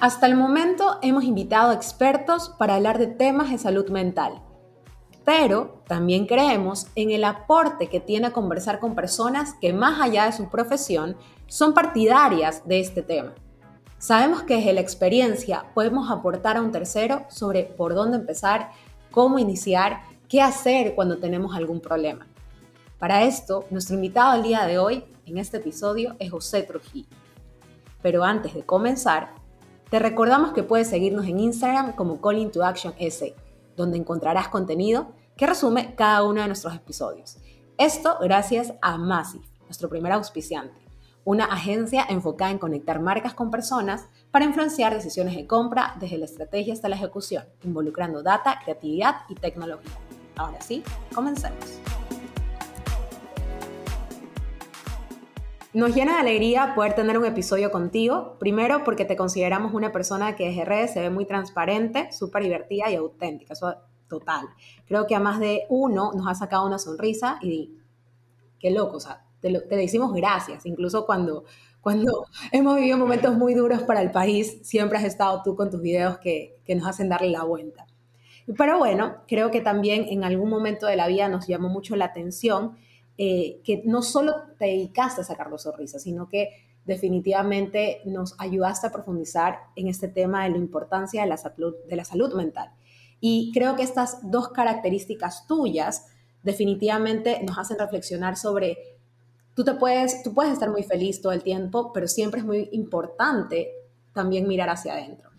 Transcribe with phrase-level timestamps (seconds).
[0.00, 4.40] Hasta el momento hemos invitado a expertos para hablar de temas de salud mental,
[5.24, 10.32] pero también creemos en el aporte que tiene conversar con personas que más allá de
[10.32, 11.16] su profesión
[11.48, 13.34] son partidarias de este tema.
[13.98, 18.70] Sabemos que desde la experiencia podemos aportar a un tercero sobre por dónde empezar,
[19.10, 22.24] cómo iniciar, qué hacer cuando tenemos algún problema.
[23.00, 27.08] Para esto, nuestro invitado el día de hoy en este episodio es José Trujillo.
[28.00, 29.34] Pero antes de comenzar,
[29.90, 33.34] te recordamos que puedes seguirnos en Instagram como Calling to Action S,
[33.76, 37.38] donde encontrarás contenido que resume cada uno de nuestros episodios.
[37.78, 40.80] Esto gracias a Massive, nuestro primer auspiciante,
[41.24, 46.24] una agencia enfocada en conectar marcas con personas para influenciar decisiones de compra desde la
[46.24, 49.92] estrategia hasta la ejecución, involucrando data, creatividad y tecnología.
[50.36, 50.82] Ahora sí,
[51.14, 51.80] comencemos.
[55.78, 60.34] Nos llena de alegría poder tener un episodio contigo, primero porque te consideramos una persona
[60.34, 63.76] que desde redes se ve muy transparente, súper divertida y auténtica, eso
[64.08, 64.48] total.
[64.88, 67.76] Creo que a más de uno nos ha sacado una sonrisa y
[68.58, 71.44] qué loco, o sea, te, le decimos gracias, incluso cuando,
[71.80, 75.80] cuando hemos vivido momentos muy duros para el país, siempre has estado tú con tus
[75.80, 77.86] videos que, que nos hacen darle la vuelta.
[78.56, 82.06] Pero bueno, creo que también en algún momento de la vida nos llamó mucho la
[82.06, 82.76] atención
[83.20, 86.50] eh, que no solo te dedicaste a sacar los sonrisas, sino que
[86.84, 91.96] definitivamente nos ayudaste a profundizar en este tema de la importancia de la salud, de
[91.96, 92.70] la salud mental.
[93.20, 96.06] Y creo que estas dos características tuyas
[96.44, 98.78] definitivamente nos hacen reflexionar sobre,
[99.54, 102.68] tú, te puedes, tú puedes estar muy feliz todo el tiempo, pero siempre es muy
[102.72, 103.72] importante
[104.12, 105.30] también mirar hacia adentro.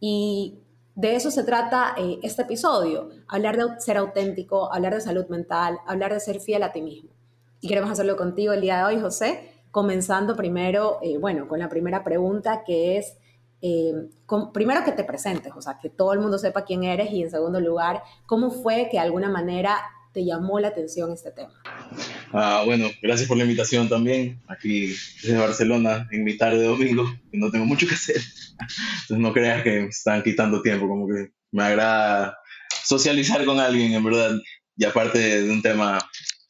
[0.00, 0.58] Y
[0.94, 5.78] de eso se trata eh, este episodio, hablar de ser auténtico, hablar de salud mental,
[5.86, 7.17] hablar de ser fiel a ti mismo.
[7.60, 11.68] Y queremos hacerlo contigo el día de hoy, José, comenzando primero, eh, bueno, con la
[11.68, 13.16] primera pregunta que es,
[13.60, 13.92] eh,
[14.54, 17.30] primero que te presentes, o sea, que todo el mundo sepa quién eres y en
[17.30, 19.76] segundo lugar, ¿cómo fue que de alguna manera
[20.12, 21.52] te llamó la atención este tema?
[22.32, 27.04] Ah, bueno, gracias por la invitación también, aquí desde Barcelona, en mi tarde de domingo,
[27.30, 28.22] que no tengo mucho que hacer,
[29.02, 32.38] entonces no creas que me están quitando tiempo, como que me agrada
[32.84, 34.30] socializar con alguien, en verdad,
[34.76, 35.98] y aparte de un tema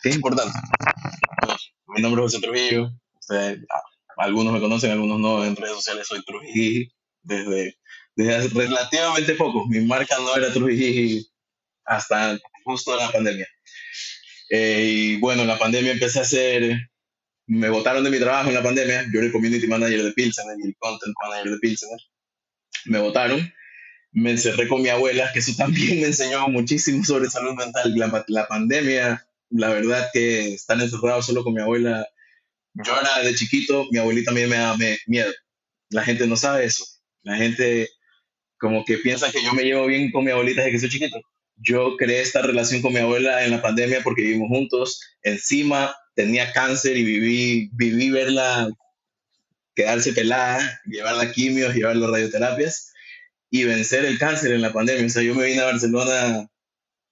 [0.02, 0.58] que es importante.
[1.98, 2.92] Mi nombre es José Trujillo.
[3.28, 3.82] Ah,
[4.18, 5.44] algunos me conocen, algunos no.
[5.44, 6.88] En redes sociales soy Trujillo
[7.24, 7.76] desde,
[8.14, 9.66] desde relativamente poco.
[9.66, 11.24] Mi marca no era Trujillo
[11.84, 13.48] hasta justo la pandemia.
[14.48, 16.88] Eh, y bueno, en la pandemia empecé a hacer.
[17.48, 19.02] Me votaron de mi trabajo en la pandemia.
[19.12, 21.98] Yo era el community manager de Pilsener y el content manager de Pilsener.
[22.84, 23.52] Me votaron
[24.12, 27.92] me encerré con mi abuela, que eso también me enseñó muchísimo sobre salud mental.
[27.96, 32.06] La, la pandemia la verdad que estar encerrado solo con mi abuela,
[32.74, 34.76] yo era de chiquito, mi abuelita también me da
[35.06, 35.32] miedo.
[35.90, 36.84] La gente no sabe eso.
[37.22, 37.88] La gente
[38.58, 41.20] como que piensa que yo me llevo bien con mi abuelita desde que soy chiquito.
[41.56, 45.00] Yo creé esta relación con mi abuela en la pandemia porque vivimos juntos.
[45.22, 48.68] Encima tenía cáncer y viví, viví verla
[49.74, 52.92] quedarse pelada, llevarla a quimios, llevarla a radioterapias
[53.50, 55.06] y vencer el cáncer en la pandemia.
[55.06, 56.48] O sea, yo me vine a Barcelona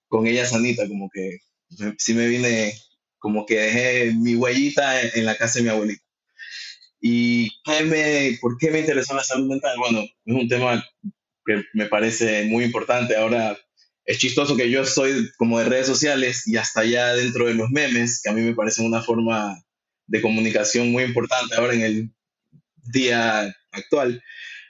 [0.08, 1.38] con ella sanita, como que
[1.98, 2.74] sí me vine
[3.18, 6.02] como que dejé mi huellita en, la casa de mi abuelita.
[7.00, 9.76] ¿Y qué me, por qué me interesó la salud mental?
[9.78, 10.84] Bueno, es un tema
[11.44, 13.16] que me parece muy importante.
[13.16, 13.58] Ahora
[14.04, 17.70] es chistoso que yo soy como de redes sociales y hasta allá dentro de los
[17.70, 19.60] memes, que a mí me parecen una forma
[20.06, 22.10] de comunicación muy importante ahora en el
[22.92, 24.22] día actual.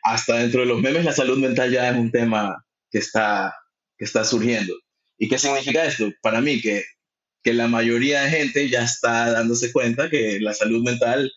[0.03, 3.55] Hasta dentro de los memes la salud mental ya es un tema que está,
[3.99, 4.75] que está surgiendo.
[5.19, 6.13] ¿Y qué significa esto?
[6.23, 6.85] Para mí, que,
[7.43, 11.33] que la mayoría de gente ya está dándose cuenta que la salud mental,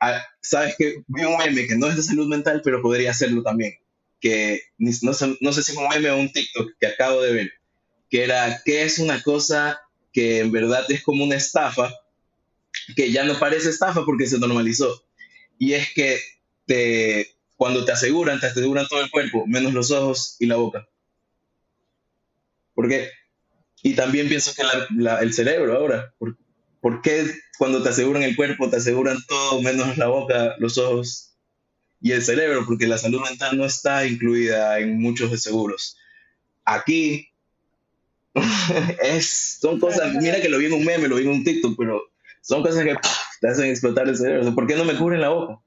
[0.00, 3.42] ah, sabes que vi un meme que no es de salud mental, pero podría serlo
[3.42, 3.74] también,
[4.20, 7.32] que no sé, no sé si es un meme o un TikTok que acabo de
[7.32, 7.52] ver,
[8.10, 9.80] que era, que es una cosa
[10.12, 11.92] que en verdad es como una estafa,
[12.94, 15.04] que ya no parece estafa porque se normalizó.
[15.58, 16.18] Y es que
[16.66, 20.86] te, cuando te aseguran, te aseguran todo el cuerpo, menos los ojos y la boca.
[22.82, 23.10] Porque,
[23.84, 24.62] y también pienso que
[25.20, 30.08] el cerebro ahora, ¿por, qué cuando te aseguran el cuerpo te aseguran todo menos la
[30.08, 31.36] boca, los ojos
[32.00, 32.64] y el cerebro?
[32.66, 35.96] Porque la salud mental no está incluida en muchos de seguros.
[36.64, 37.28] Aquí
[39.04, 42.02] es, son cosas, mira que lo vi un meme, lo vi un TikTok, pero
[42.40, 42.96] son cosas que
[43.40, 44.40] te hacen explotar el cerebro.
[44.40, 45.52] O sea, ¿Por qué no me cubren la boca?
[45.52, 45.64] O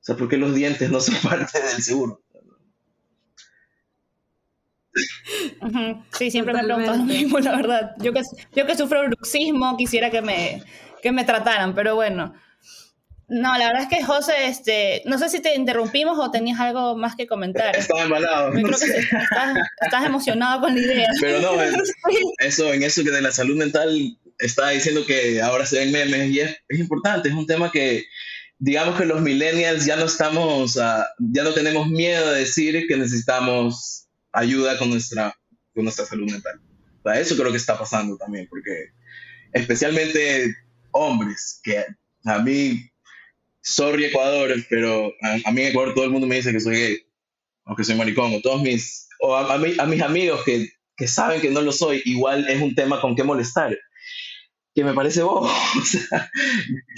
[0.00, 2.20] sea, ¿por qué los dientes no son parte del seguro?
[6.18, 7.14] Sí, siempre me he preguntado lo Totalmente.
[7.22, 7.92] mismo, la verdad.
[7.98, 8.22] Yo que,
[8.54, 10.62] yo que sufro bruxismo quisiera que me,
[11.02, 12.34] que me trataran, pero bueno.
[13.32, 16.96] No, la verdad es que José, este, no sé si te interrumpimos o tenías algo
[16.96, 17.76] más que comentar.
[17.76, 18.52] Estaba embalado.
[18.52, 18.98] Yo no creo que sé.
[18.98, 21.06] estás, estás emocionado con la idea.
[21.20, 21.74] Pero no, en-
[22.40, 26.28] eso, en eso que de la salud mental estaba diciendo que ahora se ven memes
[26.30, 28.04] y es, es importante, es un tema que
[28.58, 32.96] digamos que los millennials ya no estamos, ah, ya no tenemos miedo de decir que
[32.96, 35.34] necesitamos ayuda con nuestra,
[35.74, 36.60] con nuestra salud mental.
[37.02, 38.70] O sea, eso creo que está pasando también, porque
[39.52, 40.54] especialmente
[40.92, 41.84] hombres, que
[42.24, 42.90] a mí,
[43.62, 46.76] sorry Ecuador, pero a, a mí en Ecuador todo el mundo me dice que soy
[46.76, 46.98] gay,
[47.64, 50.68] o que soy maricón, o todos mis, o a, a mí- a mis amigos que,
[50.96, 53.76] que saben que no lo soy, igual es un tema con que molestar,
[54.74, 55.48] que me parece bobo.
[55.80, 56.30] O sea,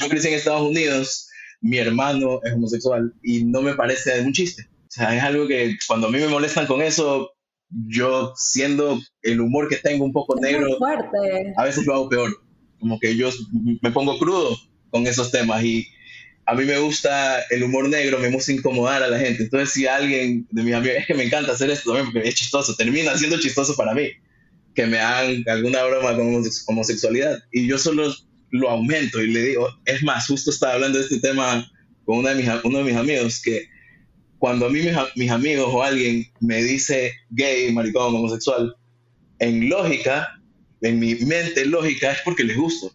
[0.01, 1.29] yo crecí en Estados Unidos,
[1.61, 4.67] mi hermano es homosexual y no me parece un chiste.
[4.93, 7.31] O sea, es algo que cuando a mí me molestan con eso,
[7.89, 11.55] yo siendo el humor que tengo un poco negro, Muy fuerte.
[11.57, 12.43] a veces lo hago peor.
[12.79, 13.31] Como que yo
[13.81, 14.55] me pongo crudo
[14.91, 15.87] con esos temas y
[16.45, 19.45] a mí me gusta el humor negro, me gusta incomodar a la gente.
[19.45, 22.35] Entonces, si alguien de mis amigos, es que me encanta hacer esto también porque es
[22.35, 24.11] chistoso, termina siendo chistoso para mí,
[24.75, 27.39] que me hagan alguna broma con homose- homosexualidad.
[27.51, 28.13] Y yo solo
[28.51, 31.67] lo aumento y le digo, es más, justo estaba hablando de este tema
[32.05, 33.67] con una de mis, uno de mis amigos, que
[34.43, 38.75] cuando a mí mis, mis amigos o alguien me dice gay, maricón, homosexual,
[39.39, 40.37] en lógica,
[40.81, 42.93] en mi mente lógica, es porque les gusto.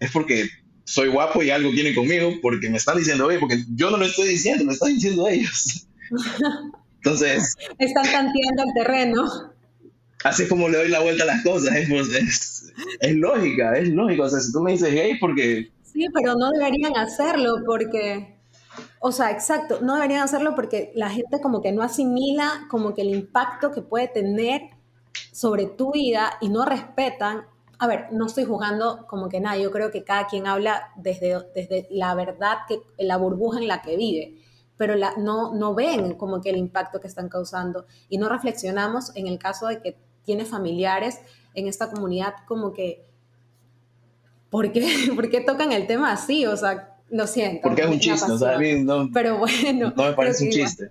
[0.00, 0.48] Es porque
[0.84, 4.06] soy guapo y algo quieren conmigo, porque me están diciendo gay, porque yo no lo
[4.06, 5.86] estoy diciendo, lo están diciendo ellos.
[7.04, 9.52] Entonces, Están tanteando el terreno.
[10.24, 13.90] así es como le doy la vuelta a las cosas, es, es, es lógica, es
[13.90, 14.22] lógico.
[14.22, 18.35] O sea, si tú me dices gay, porque Sí, pero no deberían hacerlo porque,
[19.06, 23.02] o sea, exacto, no deberían hacerlo porque la gente como que no asimila como que
[23.02, 24.62] el impacto que puede tener
[25.30, 27.46] sobre tu vida y no respetan.
[27.78, 31.38] A ver, no estoy juzgando como que nada, yo creo que cada quien habla desde,
[31.54, 34.42] desde la verdad, que la burbuja en la que vive,
[34.76, 39.28] pero no, no ven como que el impacto que están causando y no reflexionamos en
[39.28, 41.20] el caso de que tiene familiares
[41.54, 43.06] en esta comunidad como que
[44.50, 46.44] ¿por qué, ¿por qué tocan el tema así?
[46.44, 47.60] O sea, lo siento.
[47.62, 48.30] porque es un chiste.
[48.32, 48.78] O sea, a apasiona.
[48.78, 49.92] mí no, Pero bueno.
[49.96, 50.90] no me parece un chiste.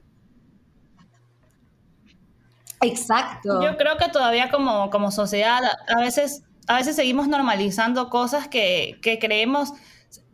[2.81, 3.62] Exacto.
[3.63, 8.97] Yo creo que todavía como, como sociedad a veces, a veces seguimos normalizando cosas que,
[9.01, 9.73] que creemos...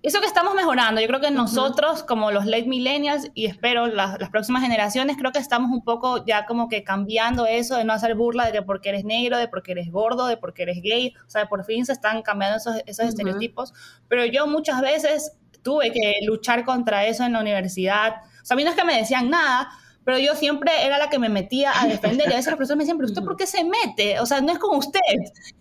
[0.04, 4.20] Eso que estamos mejorando, yo creo que nosotros como los late millennials y espero las,
[4.20, 7.94] las próximas generaciones, creo que estamos un poco ya como que cambiando eso de no
[7.94, 11.14] hacer burla de que porque eres negro, de porque eres gordo, de porque eres gay,
[11.28, 13.10] o sea, por fin se están cambiando esos, esos Ujú.
[13.10, 13.74] estereotipos,
[14.08, 18.58] pero yo muchas veces tuve que luchar contra eso en la universidad, o sea, a
[18.58, 19.70] mí no es que me decían nada,
[20.04, 22.78] pero yo siempre era la que me metía a defender y a veces los profesores
[22.78, 24.20] me decían, pero usted por qué se mete?
[24.20, 25.00] O sea, no es con usted.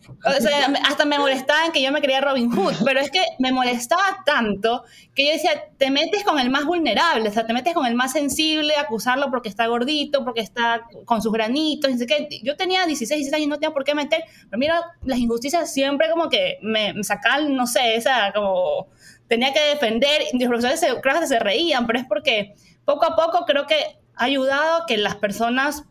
[0.08, 3.52] O sea, hasta me molestaban que yo me creía Robin Hood, pero es que me
[3.52, 4.84] molestaba tanto
[5.14, 7.94] que yo decía, te metes con el más vulnerable, o sea, te metes con el
[7.94, 12.28] más sensible, acusarlo porque está gordito, porque está con sus granitos, sé qué.
[12.42, 15.72] Yo tenía 16, 16 años y no tenía por qué meter, pero mira, las injusticias
[15.72, 17.02] siempre como que me, me
[17.50, 18.88] no sé, esa como
[19.28, 23.14] tenía que defender, y los profesores se, que se reían, pero es porque poco a
[23.14, 25.84] poco creo que ha ayudado a que las personas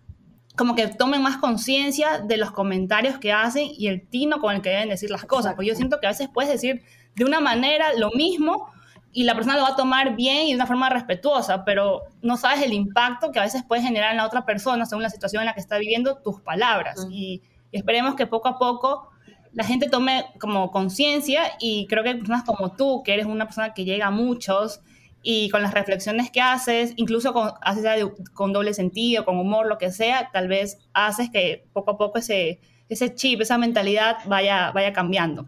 [0.55, 4.61] como que tomen más conciencia de los comentarios que hacen y el tino con el
[4.61, 5.55] que deben decir las cosas.
[5.55, 6.83] Porque yo siento que a veces puedes decir
[7.15, 8.67] de una manera lo mismo
[9.11, 12.37] y la persona lo va a tomar bien y de una forma respetuosa, pero no
[12.37, 15.41] sabes el impacto que a veces puede generar en la otra persona según la situación
[15.41, 17.03] en la que está viviendo tus palabras.
[17.07, 17.11] Mm.
[17.11, 19.09] Y, y esperemos que poco a poco
[19.53, 23.73] la gente tome como conciencia y creo que personas como tú, que eres una persona
[23.73, 24.81] que llega a muchos
[25.21, 27.85] y con las reflexiones que haces, incluso con, haces
[28.33, 32.19] con doble sentido, con humor, lo que sea, tal vez haces que poco a poco
[32.19, 35.47] ese, ese chip, esa mentalidad vaya, vaya cambiando.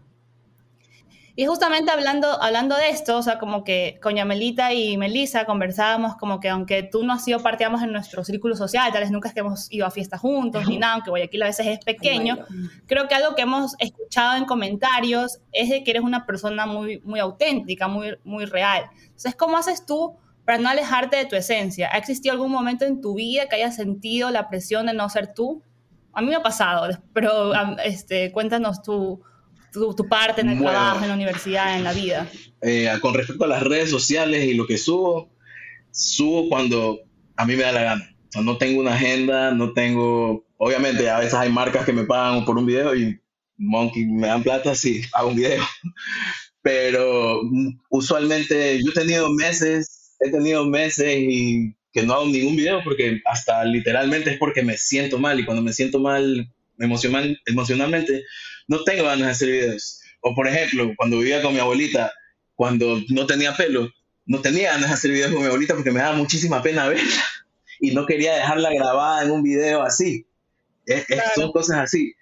[1.34, 6.16] Y justamente hablando, hablando de esto, o sea, como que con Yamelita y Melissa conversábamos
[6.16, 9.10] como que aunque tú no has sido parte, digamos, en nuestro círculo social, tal vez
[9.10, 11.78] nunca es que hemos ido a fiestas juntos, ni nada, aunque Guayaquil a veces es
[11.78, 12.36] pequeño,
[12.86, 17.00] creo que algo que hemos escuchado en comentarios es de que eres una persona muy,
[17.00, 18.84] muy auténtica, muy, muy real.
[19.02, 21.88] Entonces, ¿cómo haces tú para no alejarte de tu esencia?
[21.92, 25.32] ¿Ha existido algún momento en tu vida que hayas sentido la presión de no ser
[25.32, 25.62] tú?
[26.12, 27.52] A mí me ha pasado, pero
[27.84, 29.22] este, cuéntanos tu,
[29.72, 30.70] tu, tu parte en el Bueno.
[30.70, 32.28] trabajo, en la universidad, en la vida.
[32.60, 35.32] Eh, con respecto a las redes sociales y lo que subo,
[35.90, 37.00] subo cuando
[37.36, 38.16] a mí me da la gana.
[38.28, 40.46] O sea, no tengo una agenda, no tengo...
[40.58, 43.18] Obviamente, a veces hay marcas que me pagan por un video y
[43.56, 45.62] Monkey, me dan plata, sí, hago un video.
[46.62, 52.56] Pero mm, usualmente yo he tenido meses, he tenido meses y que no hago ningún
[52.56, 57.38] video porque hasta literalmente es porque me siento mal y cuando me siento mal emocional,
[57.46, 58.24] emocionalmente
[58.68, 60.00] no tengo ganas de hacer videos.
[60.20, 62.12] O por ejemplo, cuando vivía con mi abuelita,
[62.54, 63.90] cuando no tenía pelo,
[64.26, 67.24] no tenía ganas de hacer videos con mi abuelita porque me daba muchísima pena verla
[67.80, 70.26] y no quería dejarla grabada en un video así.
[71.34, 72.14] Son cosas así.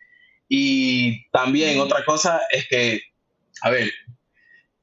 [0.48, 3.00] Y también otra cosa es que,
[3.60, 3.92] a ver,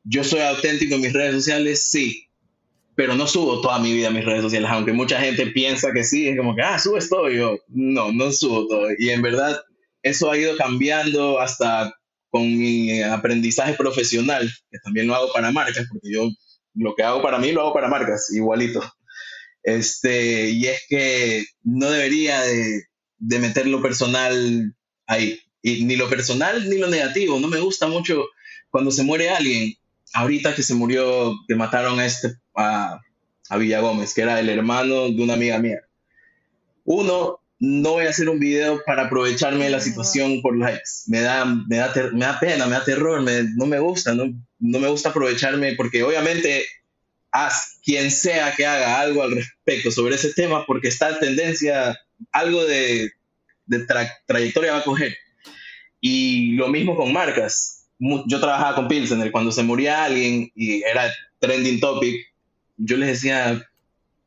[0.04, 2.28] yo soy auténtico en mis redes sociales, sí,
[2.96, 6.04] pero no subo toda mi vida a mis redes sociales, aunque mucha gente piensa que
[6.04, 8.88] sí, es como que, ah, subes todo, y yo, no, no subo todo.
[8.98, 9.60] Y en verdad,
[10.02, 11.94] eso ha ido cambiando hasta
[12.30, 16.30] con mi aprendizaje profesional, que también lo hago para marcas, porque yo
[16.76, 18.82] lo que hago para mí lo hago para marcas, igualito.
[19.64, 22.84] Este, y es que no debería de,
[23.18, 24.74] de meter lo personal
[25.08, 25.40] ahí.
[25.62, 27.40] Y ni lo personal ni lo negativo.
[27.40, 28.26] No me gusta mucho
[28.70, 29.74] cuando se muere alguien.
[30.14, 33.02] Ahorita que se murió, que mataron a este, a,
[33.50, 35.82] a Villagómez, que era el hermano de una amiga mía.
[36.86, 40.90] Uno, no voy a hacer un video para aprovecharme de la situación por likes.
[41.08, 44.26] Me da, me da, me da pena, me da terror, no me gusta, no,
[44.60, 46.66] no me gusta aprovecharme porque obviamente
[47.32, 52.00] haz quien sea que haga algo al respecto sobre ese tema porque está en tendencia,
[52.32, 53.12] algo de,
[53.66, 53.86] de
[54.26, 55.16] trayectoria va a coger.
[56.00, 57.88] Y lo mismo con marcas.
[58.00, 62.28] Yo trabajaba con Pilsener, cuando se moría alguien y era trending topic,
[62.78, 63.68] yo les decía,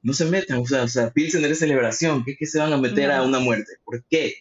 [0.02, 2.78] no se metan, o sea, o sea Pilsener es celebración, ¿qué, que se van a
[2.78, 3.72] meter a una muerte?
[3.84, 4.34] ¿Por qué?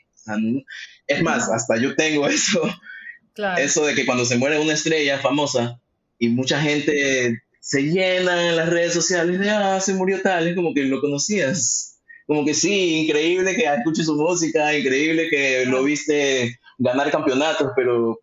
[1.07, 2.61] es más, hasta yo tengo eso,
[3.57, 5.79] eso de que cuando se muere una estrella famosa
[6.19, 10.55] y mucha gente se llena en las redes sociales de, ah, se murió tal, es
[10.55, 11.99] como que lo conocías.
[12.25, 18.19] Como que sí, increíble que escuches su música, increíble que lo viste ganar campeonatos, pero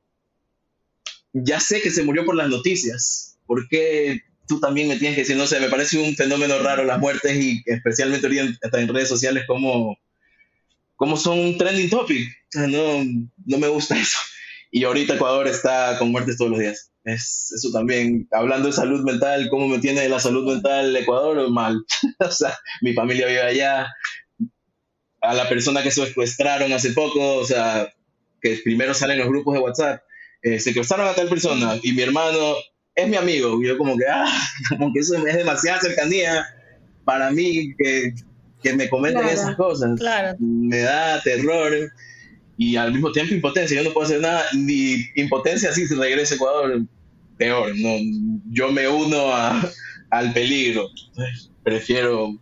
[1.32, 3.38] ya sé que se murió por las noticias.
[3.46, 6.84] ¿Por qué tú también me tienes que decir, no sé, me parece un fenómeno raro
[6.84, 9.96] las muertes y especialmente ahorita en redes sociales como,
[10.96, 12.28] como son un trending topic.
[12.54, 13.04] no,
[13.44, 14.18] no me gusta eso.
[14.70, 16.90] Y ahorita Ecuador está con muertes todos los días.
[17.04, 21.48] Es eso también, hablando de salud mental, ¿cómo me tiene la salud mental Ecuador?
[21.50, 21.84] Mal.
[22.18, 23.86] o sea, mi familia vive allá.
[25.20, 27.92] A la persona que secuestraron hace poco, o sea,
[28.40, 30.02] que primero salen los grupos de WhatsApp,
[30.42, 32.54] eh, secuestraron a tal persona y mi hermano
[32.96, 33.62] es mi amigo.
[33.62, 34.26] Y yo como que, ah,
[34.70, 36.44] como que eso es demasiada cercanía
[37.04, 38.14] para mí que,
[38.62, 40.00] que me comenten esas cosas.
[40.40, 41.92] Me da terror
[42.56, 43.76] y al mismo tiempo impotencia.
[43.76, 46.82] Yo no puedo hacer nada, ni impotencia así si regrese a Ecuador,
[47.36, 47.72] peor.
[47.76, 47.96] No,
[48.50, 49.70] yo me uno a,
[50.10, 50.88] al peligro.
[51.62, 52.34] prefiero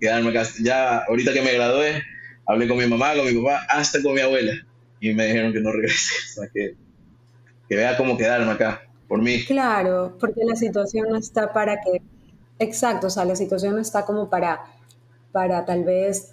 [0.00, 0.46] quedarme acá.
[0.60, 2.02] Ya ahorita que me gradué,
[2.46, 4.52] hablé con mi mamá, con mi papá, hasta con mi abuela.
[5.00, 6.14] Y me dijeron que no regrese.
[6.30, 6.74] O sea, que,
[7.68, 9.44] que vea cómo quedarme acá por mí.
[9.44, 12.00] Claro, porque la situación no está para que,
[12.60, 14.64] exacto, o sea, la situación no está como para,
[15.32, 16.30] para tal vez,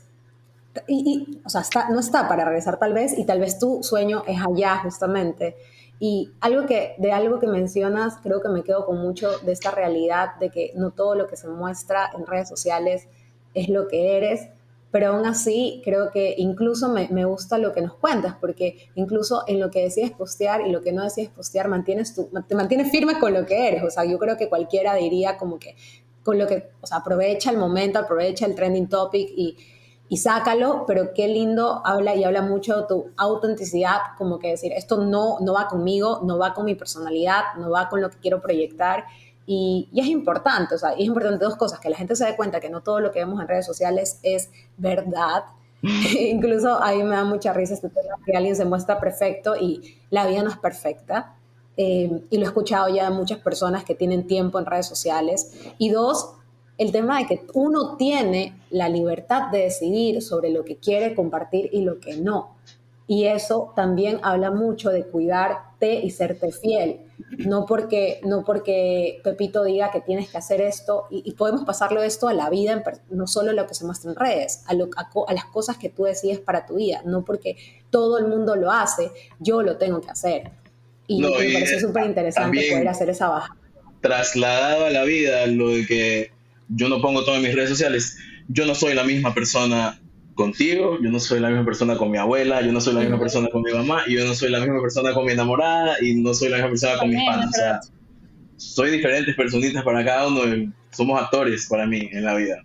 [0.87, 4.37] y, o sea, no está para regresar tal vez, y tal vez tu sueño es
[4.39, 5.55] allá justamente.
[5.99, 9.71] Y algo que, de algo que mencionas, creo que me quedo con mucho de esta
[9.71, 13.07] realidad de que no todo lo que se muestra en redes sociales
[13.55, 14.49] es lo que eres
[14.91, 19.43] pero aún así creo que incluso me, me, gusta lo que nos cuentas, porque incluso
[19.47, 22.89] en lo que decides postear y lo que no decides postear, mantienes tu, te mantienes
[22.89, 23.83] firme con lo que eres.
[23.83, 25.75] O sea, yo creo que cualquiera diría como que
[26.23, 29.57] con lo que, o sea, aprovecha el momento, aprovecha el trending topic y,
[30.09, 34.71] y sácalo, pero qué lindo habla y habla mucho de tu autenticidad, como que decir,
[34.73, 38.17] esto no, no va conmigo, no va con mi personalidad, no va con lo que
[38.17, 39.05] quiero proyectar
[39.49, 42.59] y, es importante, o sea, es importante dos cosas, que la gente se dé cuenta
[42.59, 45.45] que no todo lo que vemos en redes sociales es verdad.
[45.81, 49.99] Incluso a mí me da mucha risa este tema que alguien se muestra perfecto y
[50.09, 51.37] la vida no es perfecta.
[51.77, 55.53] Eh, y lo he escuchado ya de muchas personas que tienen tiempo en redes sociales.
[55.77, 56.33] Y dos,
[56.77, 61.69] el tema de que uno tiene la libertad de decidir sobre lo que quiere compartir
[61.71, 62.57] y lo que no.
[63.07, 66.99] Y eso también habla mucho de cuidarte y serte fiel.
[67.37, 72.27] No porque, no porque Pepito diga que tienes que hacer esto, y, podemos pasarlo esto
[72.27, 75.45] a la vida, no solo a lo que se muestra en redes, a, a, las
[75.45, 77.01] cosas que tú decides para tu vida.
[77.05, 77.55] No porque
[77.89, 79.09] todo el mundo lo hace,
[79.39, 80.51] yo lo tengo que hacer.
[81.07, 83.55] Y me parece súper interesante poder hacer esa baja.
[84.01, 86.31] Trasladado a la vida, lo de que
[86.67, 88.17] yo no pongo todo en mis redes sociales,
[88.49, 89.99] yo no soy la misma persona
[90.37, 93.19] contigo, yo no soy la misma persona con mi abuela, yo no soy la misma
[93.19, 96.13] persona con mi mamá, y yo no soy la misma persona con mi enamorada, y
[96.13, 97.47] no soy la misma persona con mis padres.
[97.49, 97.79] O sea,
[98.55, 102.63] soy diferentes personitas para cada uno, somos actores para mí en la vida.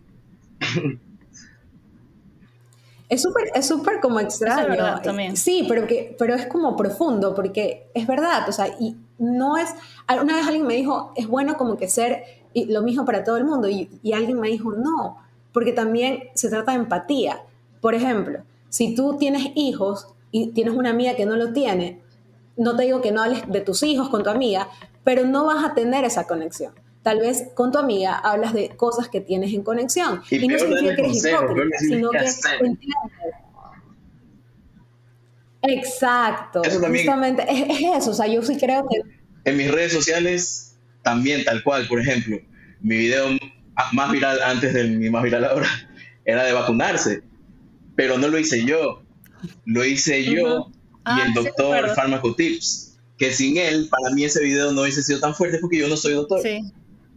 [3.08, 4.68] Es súper es súper como extraño.
[4.68, 5.36] verdad, también.
[5.36, 9.68] Sí, pero, que, pero es como profundo, porque es verdad, o sea, y no es...
[10.08, 12.24] Una vez alguien me dijo, es bueno como que ser
[12.54, 15.18] lo mismo para todo el mundo, y, y alguien me dijo, no,
[15.52, 17.42] porque también se trata de empatía.
[17.82, 18.38] Por ejemplo,
[18.70, 22.00] si tú tienes hijos y tienes una amiga que no lo tiene,
[22.56, 24.68] no te digo que no hables de tus hijos con tu amiga,
[25.04, 26.72] pero no vas a tener esa conexión.
[27.02, 30.22] Tal vez con tu amiga hablas de cosas que tienes en conexión.
[30.30, 32.88] Y Y, no significa que eres hipócrita, sino que entiendes.
[35.62, 38.10] Exacto, Eso también- justamente es, es eso.
[38.10, 39.02] O sea, yo sí creo que
[39.44, 42.38] En mis redes sociales, también tal cual, por ejemplo,
[42.80, 43.26] mi video
[43.92, 45.66] más viral antes de mi más viral ahora
[46.24, 47.22] era de vacunarse,
[47.96, 49.02] pero no lo hice yo,
[49.66, 50.70] lo hice yo
[51.04, 51.94] Ah, y el sí, doctor recuerdo.
[51.96, 55.88] Pharmacotips, que sin él, para mí ese video no hubiese sido tan fuerte porque yo
[55.88, 56.40] no soy doctor.
[56.42, 56.60] Sí.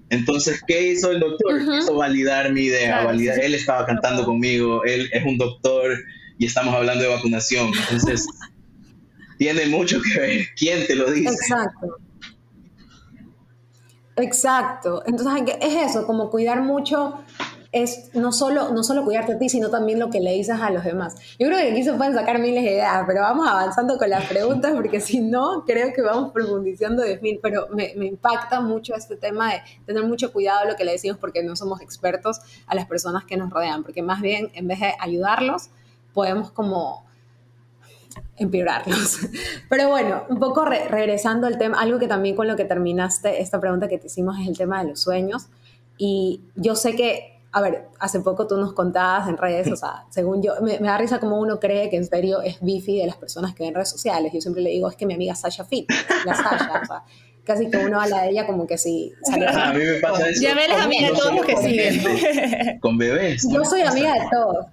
[0.10, 1.62] Entonces, ¿qué hizo el doctor?
[1.80, 3.36] Hizo validar mi idea, Claro, validar.
[3.36, 3.46] sí, sí.
[3.48, 5.98] Él estaba cantando conmigo, él es un doctor
[6.40, 7.72] y estamos hablando de vacunación.
[7.92, 8.26] Entonces,
[9.38, 10.46] tiene mucho que ver.
[10.58, 11.30] ¿Quién te lo dice?
[11.34, 11.98] Exacto.
[14.18, 15.04] Exacto.
[15.06, 17.20] Entonces es eso, como cuidar mucho
[17.76, 20.70] es no solo, no solo cuidarte a ti, sino también lo que le dices a
[20.72, 21.16] los demás.
[21.38, 24.26] Yo creo que aquí se pueden sacar miles de ideas, pero vamos avanzando con las
[24.26, 27.20] preguntas porque si no, creo que vamos profundizando de.
[27.44, 31.18] Pero me, me impacta mucho este tema de tener mucho cuidado lo que le decimos
[31.18, 34.80] porque no somos expertos a las personas que nos rodean, porque más bien en vez
[34.80, 35.70] de ayudarlos,
[36.14, 37.04] podemos como
[38.38, 39.20] empeorarlos.
[39.70, 43.42] Pero bueno, un poco re- regresando al tema, algo que también con lo que terminaste
[43.42, 45.48] esta pregunta que te hicimos es el tema de los sueños.
[45.98, 50.04] Y yo sé que, a ver, hace poco tú nos contabas en redes, o sea,
[50.10, 53.08] según yo, me, me da risa como uno cree que en serio es bifi de
[53.08, 54.32] las personas que ven redes sociales.
[54.34, 55.90] Yo siempre le digo, es que mi amiga Sasha Fit,
[56.26, 57.04] la Sasha, o sea,
[57.46, 60.42] casi que uno habla de ella como que si saliera- a mí me pasa eso.
[60.42, 62.80] Ya me eres amiga de todos los que con siguen.
[62.82, 63.48] Con bebés.
[63.50, 64.66] Yo soy amiga de todos.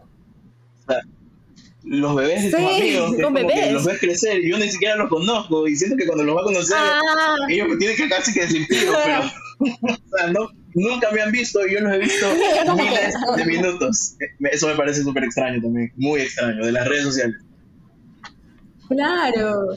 [1.84, 3.72] Los bebés de tus Sí, amigos, que con que bebés.
[3.72, 6.40] los ves crecer y yo ni siquiera los conozco y siento que cuando los va
[6.40, 7.00] a conocer, Ah,
[7.48, 9.20] ellos me tienen que casi que desinfiro, pero
[9.82, 12.26] o sea, no, nunca me han visto y yo los he visto
[12.76, 14.16] miles de minutos.
[14.50, 17.36] Eso me parece súper extraño también, muy extraño, de las redes sociales.
[18.88, 19.68] Claro,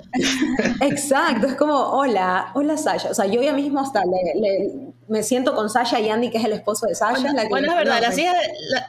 [0.82, 4.72] exacto, es como, hola, hola Sasha, o sea, yo ya mismo hasta le, le-
[5.08, 7.32] me siento con Sasha y Andy, que es el esposo de Sasha.
[7.32, 8.36] la que bueno, me es verdad, las hijas,
[8.72, 8.88] la-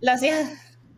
[0.00, 0.50] las hijas,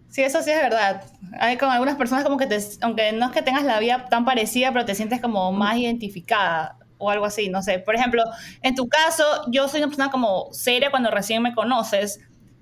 [0.09, 1.03] sí, eso sí es verdad.
[1.41, 4.25] Hay con algunas personas como que te, aunque no es que tengas la vida tan
[4.25, 7.79] parecida, pero te sientes como más identificada o algo así, no sé.
[7.79, 8.23] Por ejemplo,
[8.63, 12.21] en tu caso, yo soy una persona como seria cuando recién me conoces,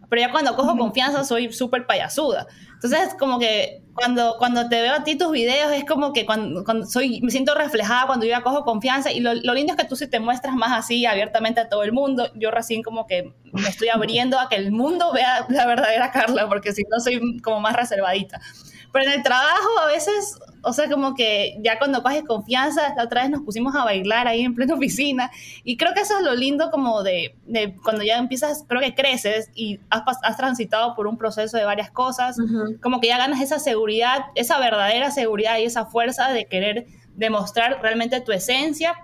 [0.08, 2.46] pero ya cuando cojo confianza soy súper payasuda.
[2.74, 6.64] Entonces, como que cuando, cuando te veo a ti tus videos, es como que cuando,
[6.64, 9.10] cuando soy, me siento reflejada cuando yo ya cojo confianza.
[9.10, 11.82] Y lo, lo lindo es que tú sí te muestras más así, abiertamente a todo
[11.82, 12.30] el mundo.
[12.34, 16.48] Yo recién como que me estoy abriendo a que el mundo vea la verdadera Carla,
[16.48, 18.40] porque si no soy como más reservadita.
[18.92, 23.04] Pero en el trabajo a veces, o sea, como que ya cuando coges confianza, la
[23.04, 25.30] otra vez nos pusimos a bailar ahí en plena oficina.
[25.62, 28.94] Y creo que eso es lo lindo como de, de cuando ya empiezas, creo que
[28.94, 32.78] creces y has, has transitado por un proceso de varias cosas, Ujú.
[32.82, 37.78] como que ya ganas esa seguridad, esa verdadera seguridad y esa fuerza de querer demostrar
[37.82, 38.94] realmente tu esencia.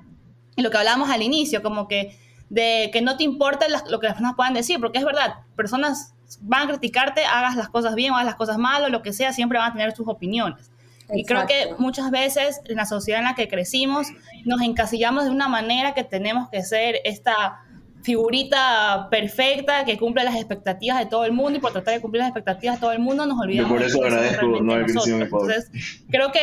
[0.57, 2.17] Y lo que hablábamos al inicio, como que
[2.49, 5.35] de que no te importa las- lo que las personas puedan decir, porque es verdad,
[5.55, 9.03] personas van a criticarte, hagas las cosas bien o hagas las cosas mal o lo
[9.03, 10.71] que sea, siempre van a tener sus opiniones.
[11.13, 14.07] Y creo que muchas veces en la sociedad en la que crecimos
[14.45, 17.61] nos encasillamos de una manera que tenemos que ser esta
[18.03, 22.21] figurita perfecta que cumple las expectativas de todo el mundo y por tratar de cumplir
[22.21, 25.17] las expectativas de todo el mundo nos olvidamos por de eso agradezco no haber crecido
[25.17, 25.23] en.
[25.23, 25.71] Entonces,
[26.09, 26.41] creo que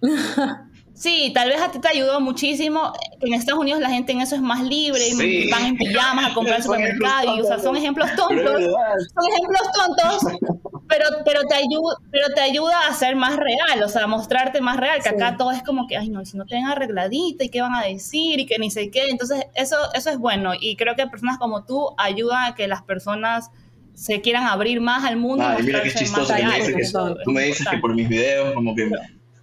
[0.96, 2.94] Sí, tal vez a ti te ayudó muchísimo.
[3.20, 5.50] En Estados Unidos la gente en eso es más libre, Sí.
[5.50, 9.30] van en pijamas a comprar al Son supermercado y o sea, son ejemplos tontos son
[9.30, 10.32] ejemplos tontos,
[10.88, 14.60] pero, pero, te ayuda, pero te ayuda a ser más real, o sea, a mostrarte
[14.60, 15.14] más real, que Sí.
[15.14, 17.74] acá todo es como que, ay, no, si no te ven arregladita, y qué van
[17.74, 19.08] a decir, y que ni sé qué.
[19.08, 22.82] Entonces, eso, eso es bueno, y creo que personas como tú ayudan a que las
[22.82, 23.50] personas
[23.94, 25.44] se quieran abrir más al mundo.
[25.46, 28.54] Ay, mira qué chistoso que me dices que tú me dices que por mis videos
[28.54, 28.90] como que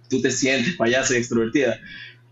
[0.08, 1.78] tú te sientes payasa y extrovertida.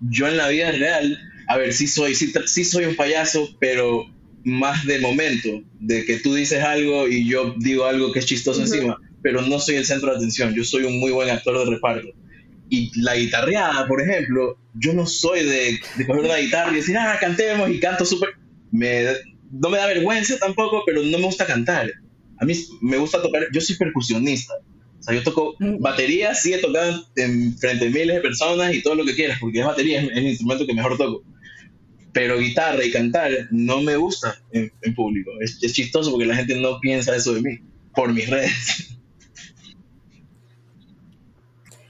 [0.00, 4.06] Yo en la vida real, a ver, sí soy, sí, sí soy un payaso, pero
[4.44, 8.60] más de momento, de que tú dices algo y yo digo algo que es chistoso
[8.60, 11.70] encima, pero no soy el centro de atención, yo soy un muy buen actor de
[11.70, 12.08] reparto.
[12.68, 16.96] Y la guitarreada, por ejemplo, yo no soy de, de coger una guitarra y decir,
[16.96, 18.30] ah, cantemos y canto súper...
[18.70, 21.90] No me da vergüenza tampoco, pero no me gusta cantar.
[22.38, 24.54] A mí me gusta tocar, yo soy percusionista.
[24.98, 28.82] O sea, yo toco batería, sí he tocado en frente a miles de personas y
[28.82, 31.24] todo lo que quieras, porque es batería, es el instrumento que mejor toco.
[32.12, 35.30] Pero guitarra y cantar no me gusta en, en público.
[35.40, 37.58] Es, es chistoso porque la gente no piensa eso de mí.
[37.94, 38.96] por mis redes.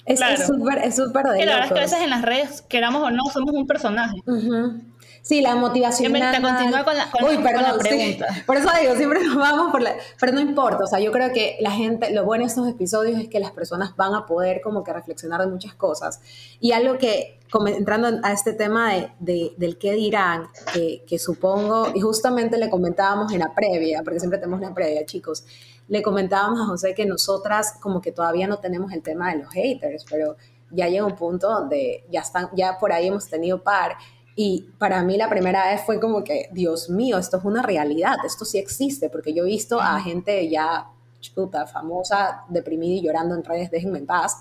[0.05, 0.47] Es Claro.
[0.47, 3.03] súper, es súper de Que la verdad es que a veces en las redes, queramos
[3.05, 4.17] o no, somos un personaje.
[4.27, 4.83] Ujú.
[5.23, 6.13] Sí, la motivación.
[6.59, 7.89] Continúa con la- con Uy, con perdón, sí.
[7.89, 8.27] pregunta.
[8.45, 9.95] Por eso digo, siempre nos vamos por la...
[10.21, 13.21] Pero no importa, o sea, yo creo que la gente, lo bueno de estos episodios
[13.21, 16.21] es que las personas van a poder como que reflexionar de muchas cosas.
[16.59, 21.21] Y algo que, como entrando a este tema de, de- del qué dirán, que, que
[21.21, 25.45] supongo, y justamente le comentábamos en la previa, porque siempre tenemos una previa, chicos,
[25.87, 29.53] le comentábamos a José que nosotras como que todavía no tenemos el tema de los
[29.53, 30.37] haters, pero
[30.71, 33.97] ya llega un punto donde ya están, ya por ahí hemos tenido par.
[34.35, 38.17] Y para mí la primera vez fue como que, Dios mío, esto es una realidad,
[38.25, 40.89] esto sí existe, porque yo he visto a gente ya
[41.21, 44.39] chuta, famosa, deprimida y llorando en redes, déjenme en paz.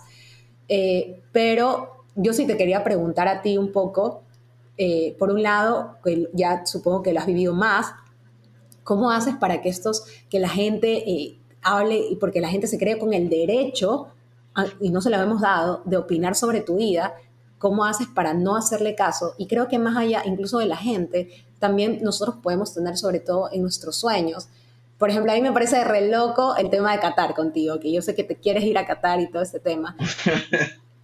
[0.68, 4.24] Eh, pero yo sí te quería preguntar a ti un poco,
[4.78, 7.94] eh, por un lado, que ya supongo que lo has vivido más,
[8.84, 12.78] ¿cómo haces para que estos, que la gente eh, hable, y porque la gente se
[12.80, 14.08] cree con el derecho,
[14.56, 17.14] a- y no se lo hemos dado, de opinar sobre tu vida?
[17.62, 19.36] ¿Cómo haces para no hacerle caso?
[19.38, 23.50] Y creo que más allá incluso de la gente, también nosotros podemos tener sobre todo
[23.52, 24.48] en nuestros sueños.
[24.98, 28.02] Por ejemplo, a mí me parece re loco el tema de Qatar contigo, que yo
[28.02, 29.96] sé que te quieres ir a Qatar y todo este tema.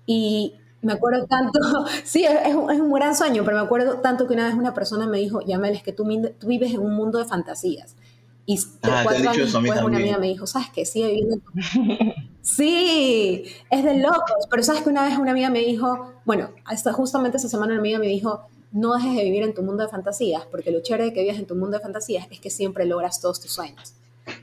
[0.10, 1.60] Y me acuerdo tanto,
[2.06, 4.74] sí, es, un, es un gran sueño, pero me acuerdo tanto que una vez una
[4.74, 7.98] persona me dijo, Yamel, es que tú vives en un mundo de fantasías.
[8.48, 10.02] Y Ah, cuatro años después una también.
[10.04, 10.86] amiga me dijo, ¿sabes qué?
[10.86, 11.38] Sigue viviendo.
[12.42, 14.48] Sí, es de locos.
[14.50, 17.82] Pero sabes que una vez una amiga me dijo, bueno, hasta justamente esa semana una
[17.82, 21.04] amiga me dijo, no dejes de vivir en tu mundo de fantasías, porque lo chévere
[21.06, 23.96] de que vivas en tu mundo de fantasías es que siempre logras todos tus sueños.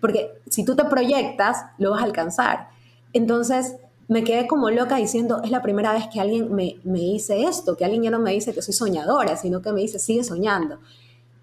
[0.02, 2.68] Porque si tú te proyectas, lo vas a alcanzar.
[3.14, 7.44] Entonces me quedé como loca diciendo, es la primera vez que alguien me, me dice
[7.44, 10.24] esto, que alguien ya no me dice que soy soñadora, sino que me dice, sigue
[10.24, 10.78] soñando.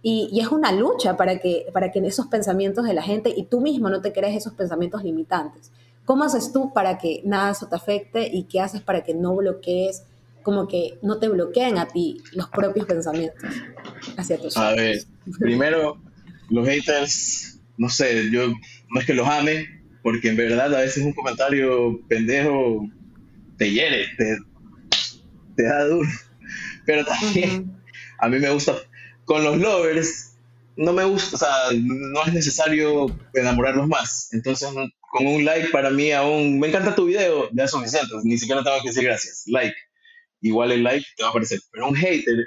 [0.03, 3.43] Y, y es una lucha para que, para que esos pensamientos de la gente y
[3.43, 5.71] tú mismo no te crees esos pensamientos limitantes.
[6.05, 9.35] ¿Cómo haces tú para que nada eso te afecte y qué haces para que no
[9.35, 10.03] bloquees,
[10.43, 13.43] como que no te bloqueen a ti los propios pensamientos
[14.17, 15.03] hacia tus A ver,
[15.39, 16.01] primero,
[16.49, 19.67] los haters, no sé, yo no es que los ame,
[20.01, 22.85] porque en verdad a veces un comentario pendejo
[23.57, 24.37] te hiere, te,
[25.55, 26.09] te da duro.
[26.85, 27.71] Pero también Ujú.
[28.19, 28.75] a mí me gusta,
[29.31, 30.33] con los lovers,
[30.75, 34.27] no me gusta, o sea, no es necesario enamorarlos más.
[34.33, 34.67] Entonces,
[34.99, 38.61] con un like para mí aún, me encanta tu video, ya es suficiente, ni siquiera
[38.61, 39.73] tengo que decir gracias, like.
[40.41, 41.61] Igual el like te va a aparecer.
[41.71, 42.45] Pero un hater,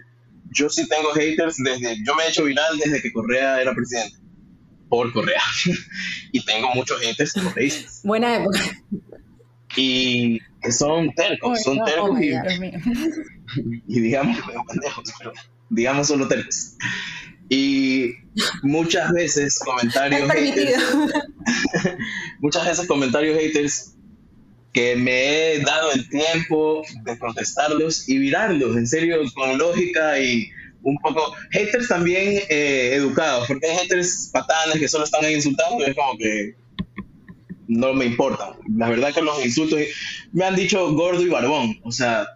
[0.50, 4.18] yo sí tengo haters desde, yo me he hecho viral desde que Correa era presidente,
[4.90, 5.40] por Correa.
[6.32, 8.02] y tengo muchos haters correístas.
[8.04, 8.60] Buena época.
[9.74, 12.34] Y que son tercos, son no, tercos oh y,
[13.88, 14.36] y digamos
[14.68, 15.32] pendejos, pero
[15.70, 16.76] digamos solo tercos.
[17.48, 18.12] Y
[18.62, 20.82] muchas veces comentarios haters,
[22.40, 23.94] muchas veces comentarios haters
[24.72, 30.50] que me he dado el tiempo de contestarlos y virarlos, en serio, con lógica y
[30.82, 31.32] un poco...
[31.52, 35.94] Haters también eh, educados, porque hay haters patanes que solo están ahí insultando y es
[35.96, 36.56] como que
[37.68, 38.56] no me importa.
[38.76, 39.80] La verdad que los insultos
[40.32, 42.26] me han dicho gordo y barbón, o sea,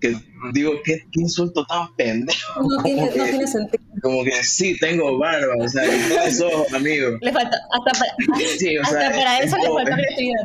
[0.00, 0.16] que
[0.52, 2.62] digo, ¿qué, qué insulto tan pendejo?
[2.62, 3.84] No tiene, no sentido.
[4.02, 7.18] Como que sí, tengo barba, o sea, y tienes ojos, amigo.
[7.20, 10.44] Le falta, hasta para, Sí, o hasta sea, para es eso le falta creatividad.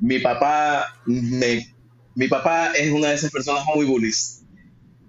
[0.00, 1.66] mi papá me,
[2.14, 4.42] mi papá es una de esas personas muy bullies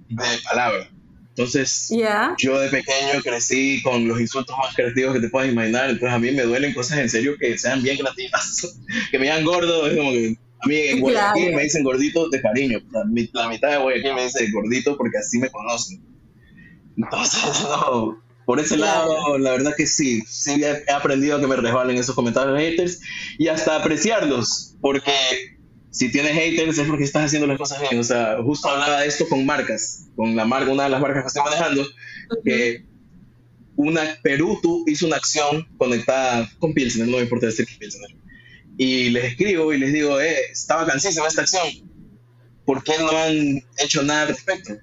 [0.09, 0.89] de palabra.
[1.29, 1.89] Entonces,
[2.37, 6.19] yo de pequeño crecí con los insultos más creativos que te puedas imaginar, entonces a
[6.19, 8.77] mí me duelen cosas en serio que sean bien creativas.
[9.11, 11.57] que me digan gordo, es como que a mí en Guayaquil Claro.
[11.57, 12.79] me dicen gordito de cariño.
[12.91, 16.01] La, mi- la mitad de Guayaquil me dice gordito porque así me conocen.
[16.97, 19.07] Entonces, no, por ese Claro.
[19.13, 22.99] lado, la verdad que sí, sí he aprendido a que me resbalen esos comentarios haters
[23.37, 25.11] y hasta apreciarlos, porque
[25.89, 27.99] si tienes haters es porque estás haciendo las cosas bien.
[27.99, 31.23] O sea, justo hablaba de esto con marcas, con la marca, una de las marcas
[31.23, 31.85] que estoy manejando,
[32.43, 32.85] que
[33.75, 38.09] una Perú tú hizo una acción conectada con Pilsner, no me importa decir que Pilsner.
[38.77, 41.67] Y les escribo y les digo, eh, estaba cansísima esta acción.
[42.65, 44.77] ¿Por qué no han hecho nada al respecto?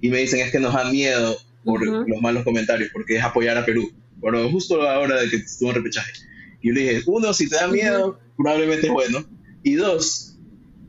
[0.00, 2.04] Y me dicen, es que nos da miedo por Ujú.
[2.08, 3.90] los malos comentarios, porque es apoyar a Perú.
[4.20, 6.12] Pero justo a la hora de que estuvo en repechaje.
[6.62, 9.24] Y yo le dije, uno, si te da miedo, probablemente es bueno.
[9.62, 10.36] Y dos,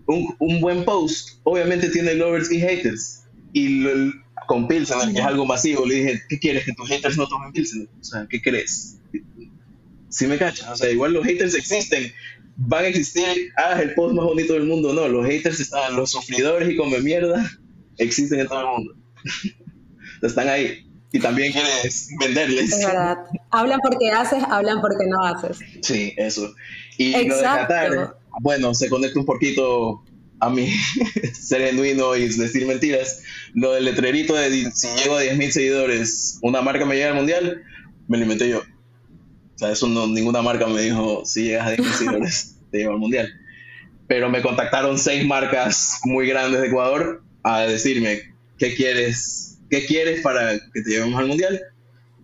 [0.07, 3.23] un, un buen post obviamente tiene lovers y haters.
[3.53, 4.13] Y lo-
[4.47, 6.63] con Pilsen, que es algo masivo, le dije, ¿qué quieres?
[6.63, 7.89] Que tus haters no tomen Pilsen.
[7.99, 8.97] O sea, ¿qué crees?
[10.09, 12.11] Si me cachas, o sea, igual los haters existen,
[12.57, 16.11] van a existir, hagas el post más bonito del mundo, no, los haters están, los
[16.11, 17.49] sufridores y come mierda
[17.97, 18.93] existen en todo el mundo.
[20.21, 20.83] están ahí.
[21.11, 22.71] y también quieres venderles.
[22.73, 23.17] Es verdad.
[23.51, 25.59] Hablan porque haces, hablan porque no haces.
[25.81, 26.53] Sí, eso.
[26.97, 27.67] Y lo de Exacto.
[27.67, 30.03] Qatar, bueno, se conecta un poquito
[30.39, 30.69] a mi
[31.33, 33.23] ser genuino y decir mentiras.
[33.53, 37.63] Lo del letrerito de si llego a 10.000 seguidores, una marca me llega al mundial,
[38.07, 38.61] me lo inventé yo.
[39.57, 42.93] O sea, eso no, ninguna marca me dijo, si llegas a 10.000 seguidores, te llevo
[42.93, 43.27] al mundial.
[44.07, 48.21] Pero me contactaron seis marcas muy grandes de Ecuador a decirme,
[48.57, 51.59] ¿qué quieres, qué quieres para que te llevemos al mundial?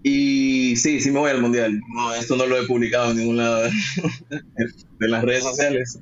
[0.03, 1.79] Y sí, sí me voy al mundial.
[1.93, 3.63] No, esto no lo he publicado en ningún lado
[4.99, 5.99] de las redes sociales.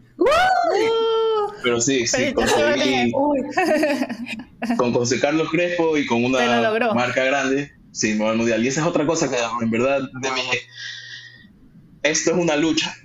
[1.63, 3.11] Pero sí, sí, conseguí
[4.77, 6.39] con José Carlos Crespo y con una
[6.93, 8.63] marca grande, sí, me voy al mundial.
[8.63, 10.41] Y esa es otra cosa que en verdad de mi-
[12.03, 12.95] esto es una lucha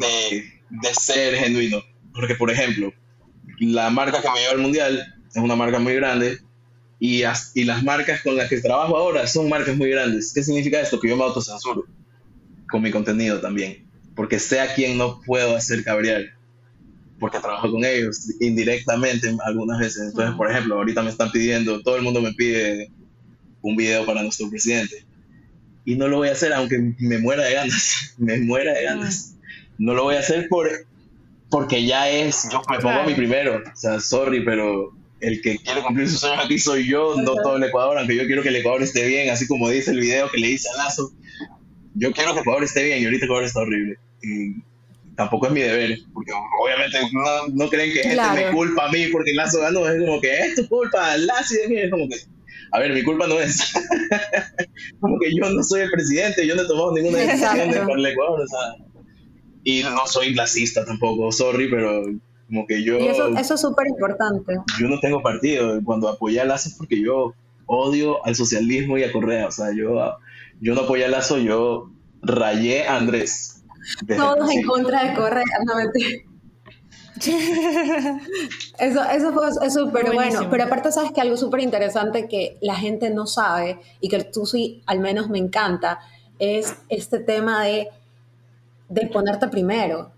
[0.00, 1.82] de, de ser genuino.
[2.12, 2.92] Porque, por ejemplo,
[3.58, 6.38] la marca que me lleva al mundial es una marca muy grande
[7.00, 10.32] y, as- y las marcas con las que trabajo ahora son marcas muy grandes.
[10.32, 11.00] ¿Qué significa esto?
[11.00, 11.84] Que yo me autocensuro
[12.70, 13.88] con mi contenido también.
[14.14, 16.22] Porque sé a quién no puedo hacer cabrear.
[17.18, 20.08] Porque trabajo con ellos indirectamente algunas veces.
[20.10, 22.90] Entonces, por ejemplo, ahorita me están pidiendo, todo el mundo me pide
[23.62, 25.04] un video para nuestro presidente.
[25.84, 28.14] Y no lo voy a hacer aunque me muera de ganas.
[28.18, 29.34] me muera de ganas.
[29.78, 30.70] No lo voy a hacer por,
[31.50, 33.56] porque ya es, yo me pongo a mi primero.
[33.72, 37.56] O sea, sorry, pero el que quiere cumplir sus sueños aquí soy yo, no todo
[37.56, 40.30] el Ecuador, aunque yo quiero que el Ecuador esté bien, así como dice el video
[40.30, 41.12] que le hice a Lazo.
[41.94, 43.98] Yo quiero que Ecuador esté bien y ahorita Ecuador está horrible.
[44.22, 44.62] Y
[45.16, 48.34] tampoco es mi deber, porque obviamente no, no creen que gente Claro.
[48.34, 51.58] me culpa a mí porque Lazo ganó, es como que es tu culpa, Lazo y
[51.58, 52.16] de mí, es como que,
[52.74, 53.72] a ver, mi culpa no es.
[55.00, 57.96] como que yo no soy el presidente, yo no he tomado ninguna decisión de por
[57.96, 58.84] el Ecuador, o sea,
[59.62, 62.02] y no soy lacista tampoco, sorry, pero
[62.48, 64.54] como que yo y eso, eso es súper importante.
[64.80, 65.80] yo no tengo partido.
[65.84, 67.32] Cuando apoyé a Lazo es porque yo
[67.66, 69.46] odio al socialismo y a Correa.
[69.46, 70.18] O sea, yo,
[70.60, 73.62] yo no apoyé a Lazo, yo rayé a Andrés.
[74.16, 76.33] Todos en contra de Correa, no mentira.
[78.78, 82.74] Eso, eso fue es súper bueno, pero aparte sabes que algo súper interesante que la
[82.74, 86.00] gente no sabe y que tú sí al menos me encanta
[86.38, 87.88] es este tema de,
[88.88, 90.10] de ponerte primero.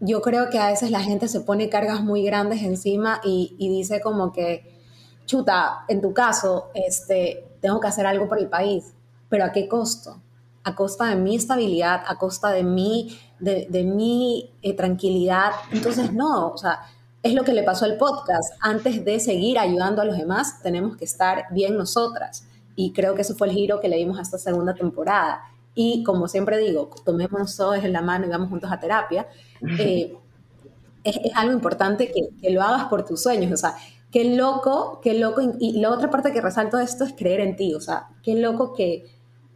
[0.00, 3.68] Yo creo que a veces la gente se pone cargas muy grandes encima y, y
[3.68, 4.80] dice como que,
[5.26, 8.94] chuta, en tu caso, este, tengo que hacer algo por el país,
[9.28, 10.20] pero ¿a qué costo?
[10.64, 15.52] A costa de mi estabilidad, a costa de mi, de, de mi eh, tranquilidad.
[15.72, 16.80] Entonces, no, o sea,
[17.24, 18.54] es lo que le pasó al podcast.
[18.60, 22.46] Antes de seguir ayudando a los demás, tenemos que estar bien nosotras.
[22.76, 25.40] Y creo que ese fue el giro que le dimos a esta segunda temporada.
[25.74, 29.26] Y como siempre digo, tomémonos todos en la mano y vamos juntos a terapia.
[29.78, 30.14] Eh,
[31.02, 33.50] es, es algo importante que, que lo hagas por tus sueños.
[33.52, 33.74] O sea,
[34.10, 35.40] qué loco, qué loco.
[35.58, 37.74] Y la otra parte que resalto de esto es creer en ti.
[37.74, 39.06] O sea, qué loco que,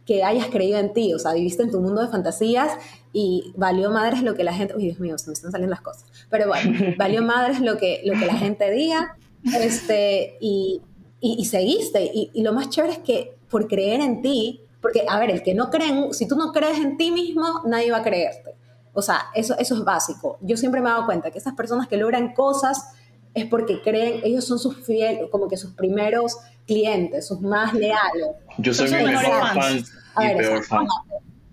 [0.05, 1.13] que hayas creído en ti.
[1.13, 2.71] O sea, viviste en tu mundo de fantasías
[3.13, 4.75] y valió madres lo que la gente.
[4.75, 6.05] Uy, Dios mío, se me están saliendo las cosas.
[6.29, 9.15] Pero bueno, valió madres lo que, lo que la gente diga.
[9.59, 10.81] Este, y,
[11.19, 12.03] y, y seguiste.
[12.13, 15.43] Y, y lo más chévere es que por creer en ti, porque, a ver, el
[15.43, 18.55] que no cree, en- si tú no crees en ti mismo, nadie va a creerte.
[18.93, 20.37] O sea, eso, eso es básico.
[20.41, 22.91] Yo siempre me he dado cuenta que esas personas que logran cosas
[23.33, 28.27] es porque creen, ellos son sus fieles, como que sus primeros clientes, sus más leales.
[28.57, 30.87] Yo soy mi mejor fan y peor fan.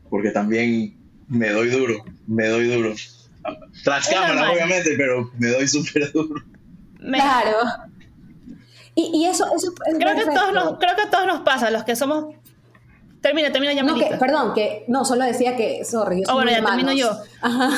[0.09, 0.97] Porque también
[1.29, 2.95] me doy duro, me doy duro.
[3.85, 4.51] Tras normal.
[4.53, 6.43] obviamente, pero me doy súper duro.
[7.01, 7.59] Me- Claro.
[8.95, 11.71] Y, y eso, eso es creo, que todos nos, creo que a todos nos pasa,
[11.71, 12.35] los que somos...
[13.21, 16.35] Termina, termina ya, No, que, perdón, que no, solo decía que, sorry, yo Ah, soy
[16.45, 17.11] bueno, ya termino yo.
[17.43, 17.71] Ajá.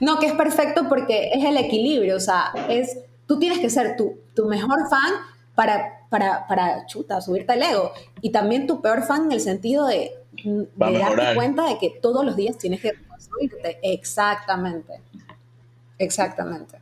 [0.00, 3.96] No, que es perfecto porque es el equilibrio, o sea, es, tú tienes que ser
[3.96, 5.12] tu, tu mejor fan
[5.54, 7.92] para, para, para, chuta, subirte el ego,
[8.22, 10.12] y también tu peor fan en el sentido de
[10.80, 13.78] Va a darte cuenta de que todos los días tienes que subirte.
[13.82, 15.00] Exactamente,
[15.98, 16.78] exactamente.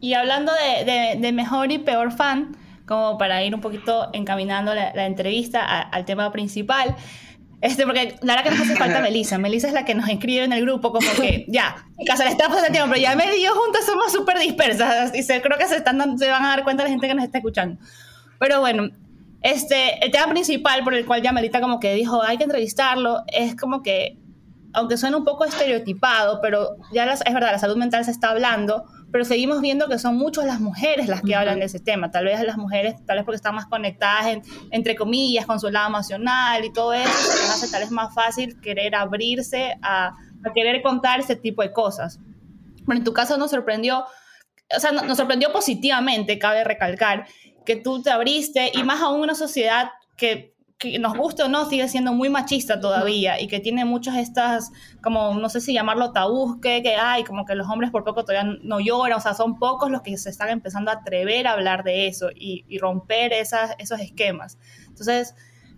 [0.00, 2.56] Y hablando de, de- de mejor y peor fan,
[2.86, 6.94] como para ir un poquito encaminando la, la entrevista a- al tema principal,
[7.62, 9.38] este, porque la verdad que nos hace falta Melissa.
[9.38, 12.48] Melissa es la que nos inscribe en el grupo, como que ya, casa le está
[12.48, 15.56] pasando el tiempo, pero ya Mel y yo juntas somos súper dispersas y se, creo
[15.56, 17.80] que se, están, se van a dar cuenta la gente que nos está escuchando.
[18.38, 18.88] Pero bueno,
[19.44, 23.22] este, el tema principal por el cual ya Melita como que dijo hay que entrevistarlo
[23.28, 24.18] es como que,
[24.72, 28.30] aunque suena un poco estereotipado, pero ya las- es verdad, la salud mental se está
[28.30, 32.10] hablando, pero seguimos viendo que son muchas las mujeres las que hablan de ese tema.
[32.10, 35.68] Tal vez las mujeres, tal vez porque están más conectadas, en- entre comillas, con su
[35.70, 40.06] lado emocional y todo eso, se hace tal vez más fácil querer abrirse a,
[40.44, 42.18] a querer contar ese tipo de cosas.
[42.86, 44.04] Bueno, en tu caso nos sorprendió,
[44.76, 47.26] o sea, no- nos sorprendió positivamente, cabe recalcar,
[47.64, 51.68] que tú te abriste y más aún una sociedad que que nos guste o no,
[51.68, 54.72] sigue siendo muy machista todavía y que tiene muchas estas,
[55.02, 58.24] como no sé si llamarlo tabús, que, que hay, como que los hombres por poco
[58.24, 61.52] todavía no lloran, o sea, son pocos los que se están empezando a atrever a
[61.52, 64.58] hablar de eso y, y romper esas, esos esquemas.
[64.88, 65.34] Entonces,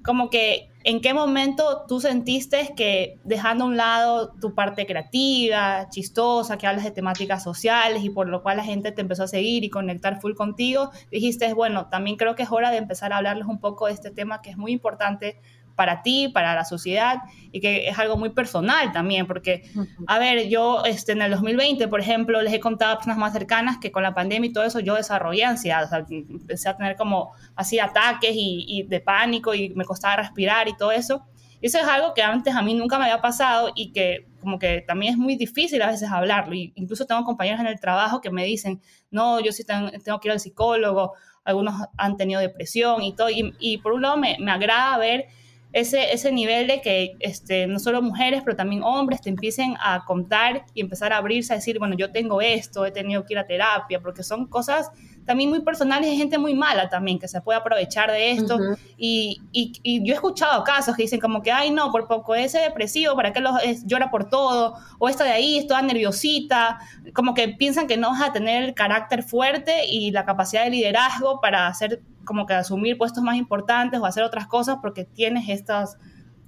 [0.06, 5.88] como que en qué momento tú sentiste que dejando a un lado tu parte creativa,
[5.90, 9.28] chistosa, que hablas de temáticas sociales y por lo cual la gente te empezó a
[9.28, 13.16] seguir y conectar full contigo, dijiste, bueno, también creo que es hora de empezar a
[13.16, 15.40] hablarles un poco de este tema que es muy importante
[15.76, 17.18] para ti, para la sociedad
[17.52, 19.70] y que es algo muy personal también, porque,
[20.06, 23.32] a ver, yo este, en el 2020, por ejemplo, les he contado a personas más
[23.32, 26.76] cercanas que con la pandemia y todo eso yo desarrollé ansiedad, o sea, empecé a
[26.76, 31.24] tener como así ataques y, y de pánico y me costaba respirar y todo eso.
[31.60, 34.58] Y eso es algo que antes a mí nunca me había pasado y que como
[34.58, 36.54] que también es muy difícil a veces hablarlo.
[36.54, 40.20] Y incluso tengo compañeros en el trabajo que me dicen, no, yo sí tengo, tengo
[40.20, 43.30] que ir al psicólogo, algunos han tenido depresión y todo.
[43.30, 45.26] Y, y por un lado me, me agrada ver
[45.72, 50.04] ese, ese nivel de que este, no solo mujeres, pero también hombres te empiecen a
[50.04, 53.38] contar y empezar a abrirse a decir, bueno, yo tengo esto, he tenido que ir
[53.38, 54.90] a terapia, porque son cosas
[55.26, 58.58] también muy personales y gente muy mala también que se puede aprovechar de esto.
[58.96, 62.34] y, y, y, yo he escuchado casos que dicen como que, ay, no, por poco
[62.34, 64.74] ese depresivo, ¿para qué lo, es, llora por todo?
[64.98, 66.78] O esta de ahí es toda nerviosita,
[67.12, 70.70] como que piensan que no vas a tener el carácter fuerte y la capacidad de
[70.70, 75.48] liderazgo para hacer como que asumir puestos más importantes o hacer otras cosas porque tienes
[75.48, 75.98] estas,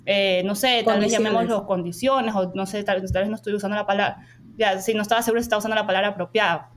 [0.06, 3.54] eh, no sé, tal vez llamémoslo condiciones o no sé, tal, tal, vez no estoy
[3.54, 4.20] usando la palabra,
[4.56, 6.70] ya, si no estaba seguro si estaba usando la palabra apropiada.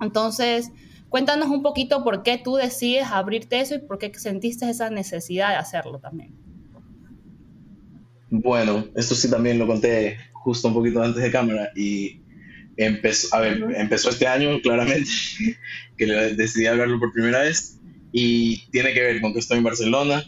[0.00, 0.72] Entonces,
[1.10, 5.50] cuéntanos un poquito por qué tú decides abrirte eso y por qué sentiste esa necesidad
[5.50, 6.34] de hacerlo también.
[8.30, 12.22] Bueno, esto sí también lo conté justo un poquito antes de cámara y
[12.76, 15.10] empezó, a ver, empezó este año claramente,
[15.98, 17.78] que decidí hablarlo por primera vez
[18.12, 20.24] y tiene que ver con que estoy en Barcelona,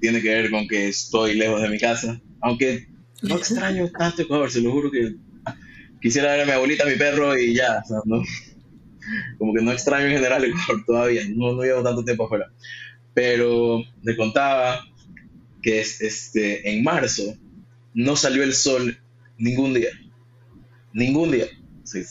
[0.00, 2.86] tiene que ver con que estoy lejos de mi casa, aunque
[3.22, 5.14] no extraño tanto Ecuador, se lo juro que
[6.02, 8.22] quisiera ver a mi abuelita, a mi perro y ya, o sea, no,
[9.38, 12.50] como que no extraño en general Ecuador todavía, no, no llevo tanto tiempo afuera,
[13.14, 14.80] pero me contaba
[15.62, 17.36] que este, en marzo
[17.94, 18.98] no salió el sol
[19.38, 19.90] ningún día,
[20.92, 21.46] ningún día,
[21.84, 22.02] sí.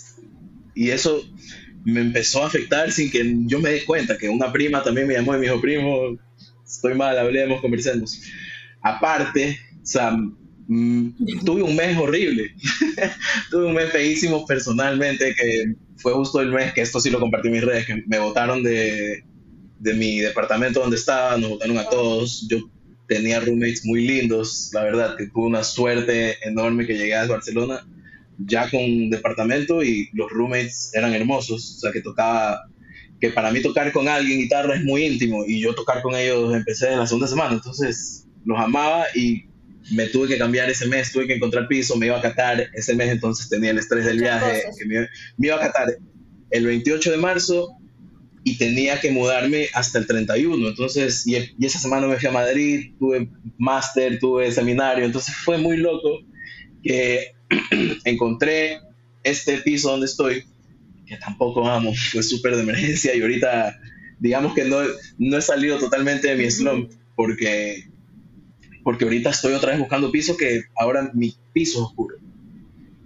[0.73, 1.23] y eso
[1.85, 5.13] me empezó a afectar sin que yo me dé cuenta, que una prima también me
[5.13, 6.17] llamó y me dijo, primo,
[6.65, 8.21] estoy mal, hablemos, conversemos.
[8.81, 10.11] Aparte, o sea,
[10.67, 11.09] mmm,
[11.45, 12.53] tuve un mes horrible,
[13.51, 17.47] tuve un mes feísimo personalmente, que fue justo el mes que esto sí lo compartí
[17.47, 19.23] en mis redes, que me votaron de,
[19.79, 22.59] de mi departamento donde estaba, nos votaron a todos, yo
[23.07, 27.85] tenía roommates muy lindos, la verdad, que tuve una suerte enorme que llegué a Barcelona
[28.37, 32.67] ya con departamento y los roommates eran hermosos, o sea que tocaba,
[33.19, 36.53] que para mí tocar con alguien guitarra es muy íntimo y yo tocar con ellos
[36.53, 39.45] empecé en la segunda semana, entonces los amaba y
[39.91, 42.95] me tuve que cambiar ese mes, tuve que encontrar piso, me iba a Qatar ese
[42.95, 45.97] mes, entonces tenía el estrés del viaje, que me, me iba a Qatar
[46.51, 47.69] el 28 de marzo
[48.43, 52.31] y tenía que mudarme hasta el 31, entonces, y, y esa semana me fui a
[52.31, 56.19] Madrid, tuve máster, tuve seminario, entonces fue muy loco
[56.83, 57.31] que
[58.05, 58.79] encontré
[59.23, 60.45] este piso donde estoy,
[61.07, 63.79] que tampoco amo, fue súper de emergencia y ahorita
[64.19, 64.77] digamos que no,
[65.17, 67.83] no he salido totalmente de mi slump porque,
[68.85, 72.17] porque ahorita estoy otra vez buscando piso que ahora mi piso es oscuro.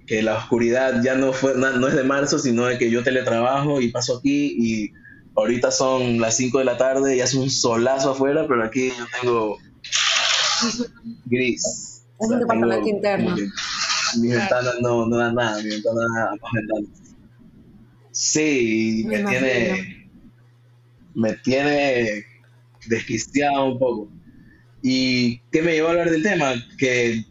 [0.05, 3.01] Que la oscuridad ya no, fue, no, no es de marzo, sino de que yo
[3.01, 4.91] teletrabajo y paso aquí y
[5.37, 9.05] ahorita son las 5 de la tarde y hace un solazo afuera, pero aquí yo
[9.21, 9.57] tengo
[11.27, 11.63] gris.
[11.63, 13.35] Es o sea, un departamento interno.
[13.37, 13.47] Que,
[14.19, 16.89] mi ventana no, no da nada, mi ventana da más ventanas.
[18.11, 20.09] Sí, me, me tiene,
[21.15, 22.25] me tiene
[22.85, 24.18] desquiciado un poco.
[24.81, 26.53] ¿Y qué me llevó a hablar del tema?
[26.77, 27.23] Que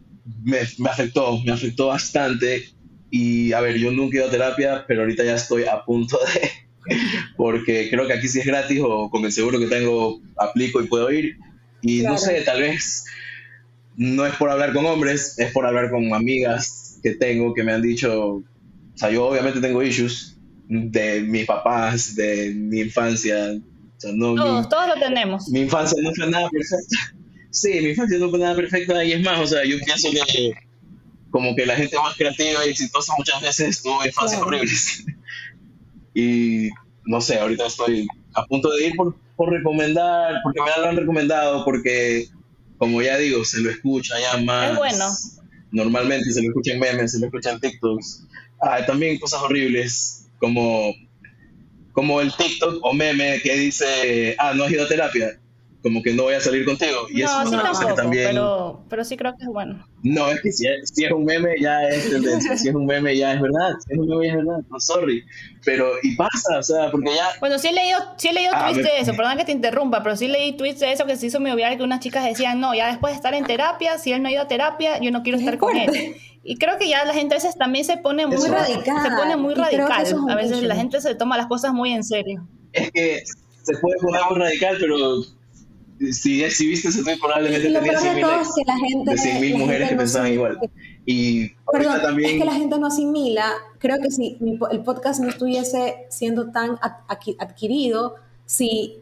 [0.43, 2.69] me, me, afectó, me afectó bastante.
[3.11, 6.19] Y a ver, yo nunca he ido a terapia, pero ahorita ya estoy a punto
[6.33, 6.95] de,
[7.37, 10.87] porque creo que aquí sí es gratis o con el seguro que tengo aplico y
[10.87, 11.37] puedo ir.
[11.81, 12.15] Y claro.
[12.15, 13.05] no sé, tal vez
[13.95, 17.73] no es por hablar con hombres, es por hablar con amigas que tengo que me
[17.73, 18.43] han dicho, o
[18.95, 20.37] sea, yo obviamente tengo issues
[20.67, 23.53] de mis papás, de mi infancia.
[23.55, 25.49] O sea, no, todos, mi, todos lo tenemos.
[25.49, 27.15] Mi infancia no fue nada perfecta.
[27.51, 30.53] Sí, mi infancia no fue nada perfecta y es más, o sea, yo pienso que
[31.31, 35.05] como que la gente más creativa y exitosa muchas veces tuvo infancias horribles.
[36.13, 36.69] y
[37.05, 40.97] no sé, ahorita estoy a punto de ir por, por recomendar, porque me lo han
[40.97, 42.27] recomendado, porque
[42.77, 44.71] como ya digo, se lo escucha ya más.
[44.71, 45.05] Es bueno.
[45.71, 48.25] Normalmente se lo escucha en memes, se lo escucha en TikToks.
[48.61, 50.93] Ah, también cosas horribles, como,
[51.93, 55.38] como el TikTok o meme que dice, ah, no has ido a terapia,
[55.81, 57.07] como que no voy a salir contigo.
[57.09, 58.27] Y eso no, es sí una cosa que tampoco, también...
[58.27, 59.87] pero, pero sí creo que es bueno.
[60.03, 62.85] No, es que si es, si es un meme ya es tendencia, si es un
[62.85, 65.23] meme ya es verdad, si es un meme ya es verdad, no, sorry.
[65.63, 67.27] Pero, y pasa, o sea, porque ya...
[67.39, 69.51] Bueno, sí he leído, sí he leído Ah, tweets me- de eso, perdón que te
[69.53, 72.25] interrumpa, pero sí leí tweets de eso que se hizo medio viral que unas chicas
[72.25, 74.99] decían, no, ya después de estar en terapia, si él no ha ido a terapia,
[74.99, 76.15] yo no quiero Es estar con él.
[76.43, 79.11] Y creo que ya la gente a veces también se pone muy, Muy radical, Se
[79.15, 80.01] pone muy radical.
[80.03, 80.67] eso es A veces issue.
[80.67, 82.47] la gente se toma las cosas muy en serio.
[82.71, 83.23] Es que
[83.63, 84.97] se puede poner muy radical, pero
[86.11, 88.77] si, si viste ese tweet probablemente tenía peor 100 de mil likes es que la
[88.77, 89.11] gente...
[89.11, 90.59] de 100 mil mujeres que no pensaban igual.
[91.05, 92.31] Y Perdón, también...
[92.31, 93.51] es que la gente no asimila.
[93.79, 98.99] Creo que si mi el podcast no estuviese siendo tan ad- adqui- adquirido, si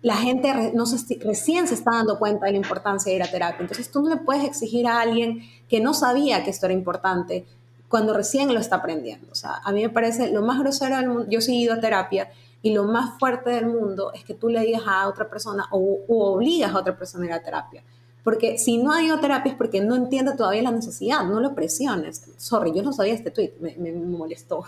[0.00, 3.30] la gente no se recién se está dando cuenta de la importancia de ir a
[3.30, 3.60] terapia.
[3.62, 7.44] Entonces tú no le puedes exigir a alguien que no sabía que esto era importante
[7.88, 9.26] cuando recién lo está aprendiendo.
[9.32, 11.26] O sea, a mí me parece lo más grosero del mundo.
[11.28, 12.30] Yo sí he ido a terapia
[12.62, 16.00] y lo más fuerte del mundo es que tú le digas a otra persona o,
[16.08, 17.82] o obligas a otra persona a ir a terapia.
[18.24, 21.40] Porque si no ha ido a terapia es porque no entiende todavía la necesidad, no
[21.40, 22.22] lo presiones.
[22.36, 24.64] Sorry, yo no sabía este tweet, me, me molestó.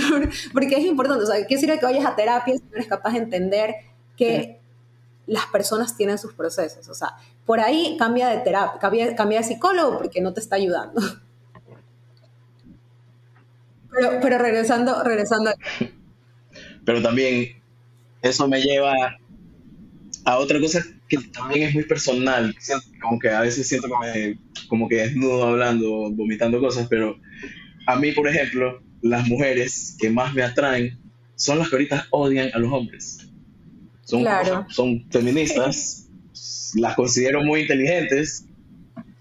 [0.52, 3.18] porque es importante, o sea, quisiera que vayas a terapia si no eres capaz de
[3.18, 3.74] entender
[4.16, 4.58] que
[5.26, 6.88] las personas tienen sus procesos.
[6.88, 7.16] O sea,
[7.46, 11.00] por ahí cambia de terapia, cambia, cambia de psicólogo porque no te está ayudando.
[13.96, 15.52] Pero, pero regresando, regresando,
[16.84, 17.62] Pero también
[18.22, 18.94] eso me lleva
[20.24, 22.54] a otra cosa que también es muy personal.
[23.00, 27.18] Como que a veces siento que me, como que desnudo hablando, vomitando cosas, pero
[27.86, 30.98] a mí, por ejemplo, las mujeres que más me atraen
[31.36, 33.28] son las que ahorita odian a los hombres.
[34.04, 34.66] Son, Claro.
[34.70, 36.08] son feministas,
[36.74, 38.46] las considero muy inteligentes,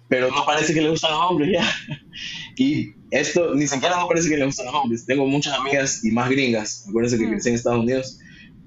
[0.08, 1.66] pero no parece que les gustan los hombres ya.
[2.56, 5.06] Y esto ni siquiera no parece que les gustan los hombres.
[5.06, 7.30] Tengo muchas amigas y más gringas, acuérdense que Mm.
[7.32, 8.20] crecí en Estados Unidos,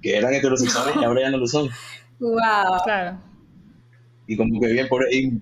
[0.02, 1.68] que eran heterosexuales y ahora ya no lo son.
[2.20, 2.38] wow.
[2.84, 3.18] Claro.
[4.28, 5.32] Y como que bien por y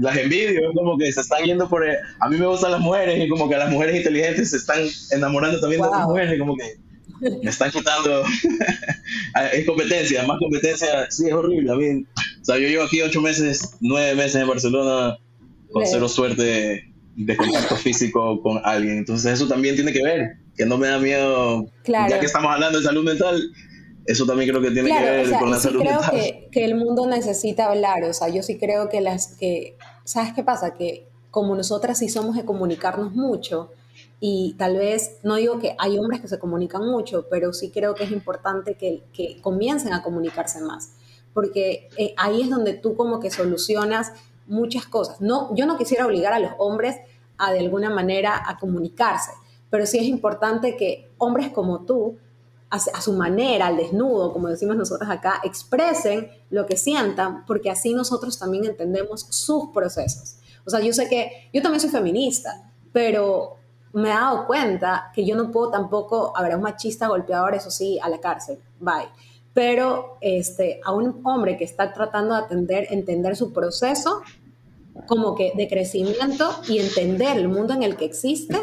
[0.00, 1.86] las envidio, como que se están yendo por...
[1.88, 4.80] el- a mí me gustan las mujeres y como que las mujeres inteligentes se están
[5.12, 6.10] enamorando también de otras Wow.
[6.12, 6.76] mujeres, como que
[7.42, 8.22] me están quitando...
[9.52, 11.72] es competencia, más competencia, sí, es horrible.
[11.72, 12.04] A mí,
[12.40, 15.16] o sea, yo llevo aquí ocho meses, nueve meses en Barcelona
[15.72, 16.87] con Le- cero suerte
[17.24, 18.98] de contacto físico con alguien.
[18.98, 22.10] Entonces eso también tiene que ver, que no me da miedo, Claro.
[22.10, 23.42] ya que estamos hablando de salud mental,
[24.06, 26.10] eso también creo que tiene que ver o sea, con la sí salud creo mental.
[26.12, 30.32] que, que el mundo necesita hablar, o sea, yo sí creo que las que, ¿sabes
[30.32, 30.74] qué pasa?
[30.74, 33.70] Que como nosotras sí somos de comunicarnos mucho
[34.20, 37.94] y tal vez, no digo que hay hombres que se comunican mucho, pero sí creo
[37.94, 40.92] que es importante que, que comiencen a comunicarse más,
[41.34, 44.12] porque eh, ahí es donde tú como que solucionas
[44.48, 45.20] muchas cosas.
[45.20, 46.96] No, yo no quisiera obligar a los hombres
[47.36, 49.30] a de alguna manera a comunicarse,
[49.70, 52.18] pero sí es importante que hombres como tú
[52.70, 57.94] a, su manera, al desnudo, como decimos nosotros acá, expresen lo que sientan, porque así
[57.94, 60.36] nosotros también entendemos sus procesos.
[60.66, 63.56] O sea, yo sé que yo también soy feminista, pero
[63.92, 67.98] me he dado cuenta que yo no puedo tampoco, a un machista golpeador, eso sí,
[68.02, 69.08] a la cárcel, bye.
[69.54, 74.20] Pero este, a un hombre que está tratando de atender, entender su proceso,
[75.06, 78.56] como que de crecimiento y entender el mundo en el que existe,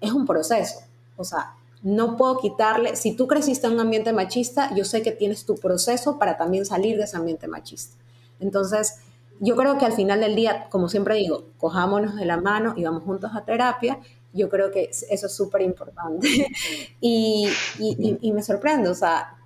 [0.00, 0.80] es un proceso.
[1.16, 5.12] O sea, no puedo quitarle, si tú creciste en un ambiente machista, yo sé que
[5.12, 7.96] tienes tu proceso para también salir de ese ambiente machista.
[8.40, 9.00] Entonces,
[9.40, 12.84] yo creo que al final del día, como siempre digo, cojámonos de la mano y
[12.84, 13.98] vamos juntos a terapia.
[14.32, 16.28] Yo creo que eso es súper importante.
[17.00, 17.48] y,
[17.78, 19.36] y, me sorprende, o sea,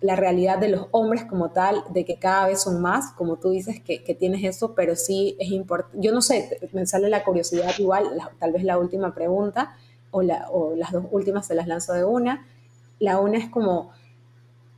[0.00, 3.50] la realidad de los hombres como tal, de que cada vez son más, como tú
[3.50, 5.98] dices, que, que tienes eso, pero sí es importante.
[6.00, 9.76] Yo no sé, me sale la curiosidad igual, la, tal vez la última pregunta,
[10.10, 12.46] o, la, o las dos últimas se las lanzo de una.
[13.00, 13.90] La una es como,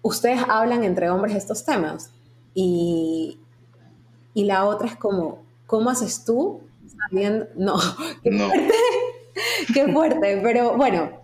[0.02, 2.10] ustedes hablan entre hombres estos temas,
[2.54, 3.38] y,
[4.34, 6.62] y la otra es como, ¿cómo haces tú
[7.08, 7.46] sabiendo?
[7.56, 7.76] No,
[8.22, 8.48] qué No.
[8.48, 8.74] fuerte,
[9.74, 11.19] qué fuerte, pero bueno,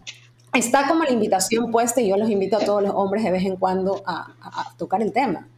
[0.59, 3.45] está como la invitación puesta y yo los invito a todos los hombres de vez
[3.45, 5.49] en cuando a, a- tocar el tema.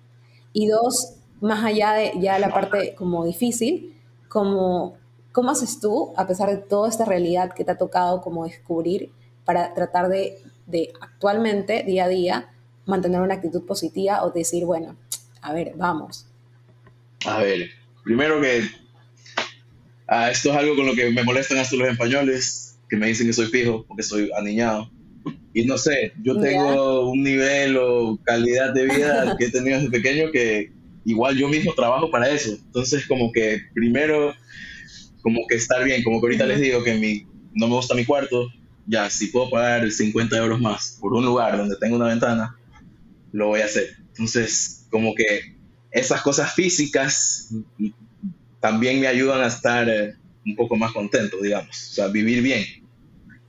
[0.52, 3.94] Y dos, más allá de ya la parte como difícil,
[4.28, 4.96] como
[5.32, 9.12] cómo haces tú, a pesar de toda esta realidad que te ha tocado como descubrir,
[9.44, 12.48] para tratar de, de actualmente, día a día,
[12.86, 14.96] mantener una actitud positiva o decir, bueno,
[15.40, 16.26] a ver, vamos.
[17.24, 17.70] A ver,
[18.04, 18.62] primero que
[20.06, 23.26] ah, esto es algo con lo que me molestan hasta los españoles, que me dicen
[23.26, 24.90] que soy fijo porque soy aniñado.
[25.52, 29.90] Y no sé, yo tengo un nivel o calidad de vida que he tenido desde
[29.90, 30.72] pequeño que
[31.04, 32.52] igual yo mismo trabajo para eso.
[32.52, 34.34] Entonces, como que primero,
[35.22, 38.04] como que estar bien, como que ahorita les digo que mi, no me gusta mi
[38.04, 38.48] cuarto,
[38.86, 42.56] ya, si puedo pagar 50 euros más por un lugar donde tengo una ventana,
[43.32, 43.88] lo voy a hacer.
[44.08, 45.56] Entonces, como que
[45.90, 47.52] esas cosas físicas
[48.60, 50.14] también me ayudan a estar eh,
[50.48, 52.64] un poco más contento, digamos, o sea, vivir bien,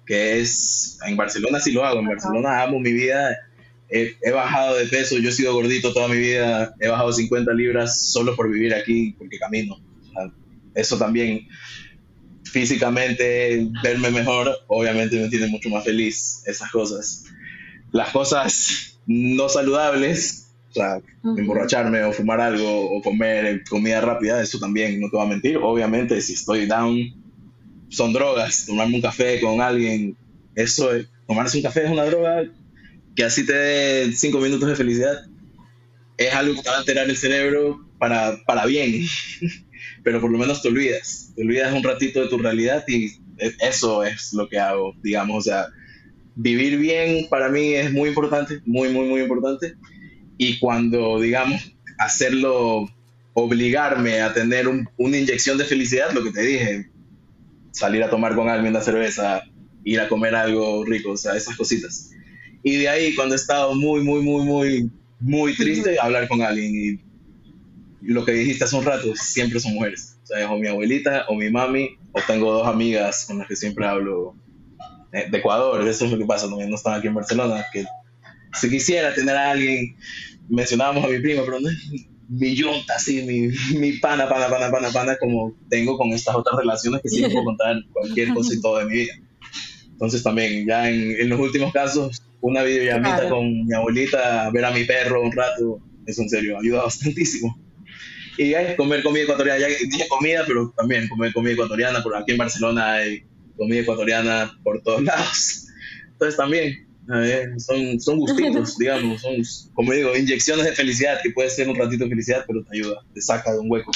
[0.06, 3.38] que es, en Barcelona sí lo hago, en Barcelona amo mi vida,
[3.90, 8.12] he, bajado de peso, yo he sido gordito toda mi vida, he bajado 50 libras
[8.12, 9.78] solo por vivir aquí, porque camino.
[10.76, 11.48] Eso también
[12.44, 17.26] físicamente verme mejor, obviamente me tiene mucho más feliz esas cosas.
[17.92, 20.49] Las cosas no saludables,
[20.80, 21.02] sea,
[21.38, 25.58] emborracharme o fumar algo o comer comida rápida, eso también, no te voy a mentir.
[25.58, 26.98] Obviamente, si estoy down,
[27.90, 28.66] son drogas.
[28.66, 30.18] Tomarme un café con alguien,
[30.56, 32.44] eso es, tomarse un café es una droga
[33.16, 35.26] que así te dé cinco minutos de felicidad.
[36.18, 39.06] Es algo que te va a alterar el cerebro para, para bien.
[40.04, 43.12] pero por lo menos te olvidas, te olvidas un ratito de tu realidad y
[43.60, 45.68] eso es lo que hago, digamos, o sea,
[46.36, 49.76] vivir bien para mí es muy importante, muy, muy, muy importante,
[50.42, 52.90] y cuando, digamos, hacerlo,
[53.34, 56.90] obligarme a tener una inyección de felicidad, lo que te dije,
[57.72, 59.44] salir a tomar con alguien una cerveza,
[59.84, 62.12] ir a comer algo rico, o sea, esas cositas.
[62.64, 66.74] Y de ahí, cuando he estado muy, muy, muy, muy, muy triste, hablar con alguien
[66.74, 67.00] y
[68.02, 70.18] lo que dijiste hace un rato, siempre son mujeres.
[70.24, 73.58] O sea, o mi abuelita, o mi mami, o tengo dos amigas con las que
[73.58, 74.36] siempre hablo
[75.12, 75.86] eh, de Ecuador.
[75.86, 77.66] Eso es lo que pasa, también no están aquí en Barcelona.
[77.74, 77.84] Que
[78.54, 79.96] si quisiera tener a alguien,
[80.50, 81.70] mencionábamos a mi prima, pero no
[82.30, 86.58] mi yunta, así, mi, mi pana, pana, pana, pana, pana, como tengo con estas otras
[86.60, 89.14] relaciones que sí puedo contar cualquier cosa y todo de mi vida.
[89.92, 93.36] Entonces también, ya en, en los últimos casos, una videollamita claro.
[93.36, 97.60] con mi abuelita, ver a mi perro un rato, eso en serio, ayuda bastantísimo.
[98.38, 102.32] Y hay comer comida ecuatoriana, ya dije comida, pero también comer comida ecuatoriana, por aquí
[102.34, 103.24] en Barcelona hay
[103.58, 105.66] comida ecuatoriana por todos lados.
[106.12, 106.88] Entonces también
[107.58, 109.36] son, son gustitos, digamos, son,
[109.74, 113.02] como digo, inyecciones de felicidad, que puede ser un ratito de felicidad, pero te ayuda,
[113.14, 113.92] te saca de un hueco.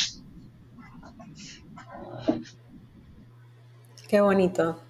[4.08, 4.82] Qué bonito.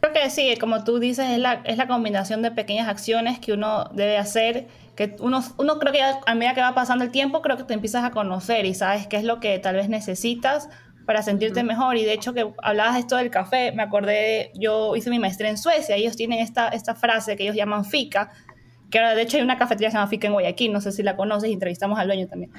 [0.00, 3.52] Creo que sí, como tú dices, es la, es la combinación de pequeñas acciones que
[3.52, 4.66] uno debe hacer
[4.98, 7.72] que uno, uno creo que a medida que va pasando el tiempo, creo que te
[7.72, 10.68] empiezas a conocer y sabes qué es lo que tal vez necesitas
[11.08, 11.96] para sentirte mejor.
[11.96, 15.48] Y de hecho que hablabas de esto del café, me acordé, yo hice mi maestría
[15.48, 18.30] en Suecia, y ellos tienen esta, esta frase que ellos llaman fika,
[18.90, 21.02] que de hecho hay una cafetería que se llama Fika en Guayaquil, no sé si
[21.02, 22.52] la conoces, entrevistamos al dueño también.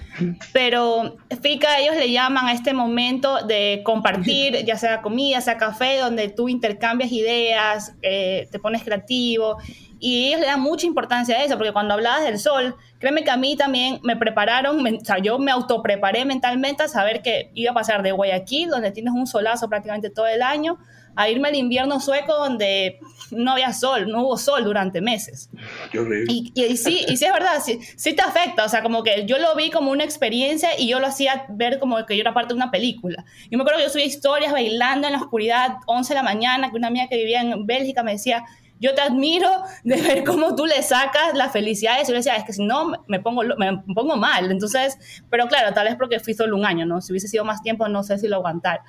[0.54, 5.98] Pero Fika ellos le llaman a este momento de compartir, ya sea comida, sea café,
[5.98, 9.58] donde tú intercambias ideas, eh, te pones creativo
[10.00, 13.32] y ellos le dan mucha importancia a eso, porque cuando hablabas del sol, créeme que
[13.32, 17.72] a mí también me prepararon, o sea, yo me autopreparé mentalmente a saber que iba
[17.72, 20.78] a pasar de Guayaquil, donde tienes un solazo prácticamente todo el año,
[21.20, 22.98] a irme al invierno sueco donde
[23.32, 25.50] no había sol, no hubo sol durante meses.
[25.92, 26.32] Qué horrible.
[26.32, 29.26] Y, y, sí, y sí es verdad, sí, sí, te afecta, o sea, como que
[29.26, 32.34] yo lo vi como una experiencia y yo lo hacía ver como que yo era
[32.34, 33.26] parte de una película.
[33.52, 36.72] Yo me acuerdo que yo subía historias bailando en la oscuridad, 11 de la mañana,
[36.72, 38.46] que una amiga que vivía en Bélgica me decía,
[38.80, 39.50] yo te admiro
[39.84, 42.12] de ver cómo tú le sacas la felicidad a eso.
[42.12, 44.50] Yo decía, es que si no, me pongo, me pongo mal.
[44.50, 44.98] Entonces,
[45.30, 47.02] pero claro, tal vez porque fui solo un año, ¿no?
[47.02, 48.84] Si hubiese sido más tiempo, no sé si lo aguantar.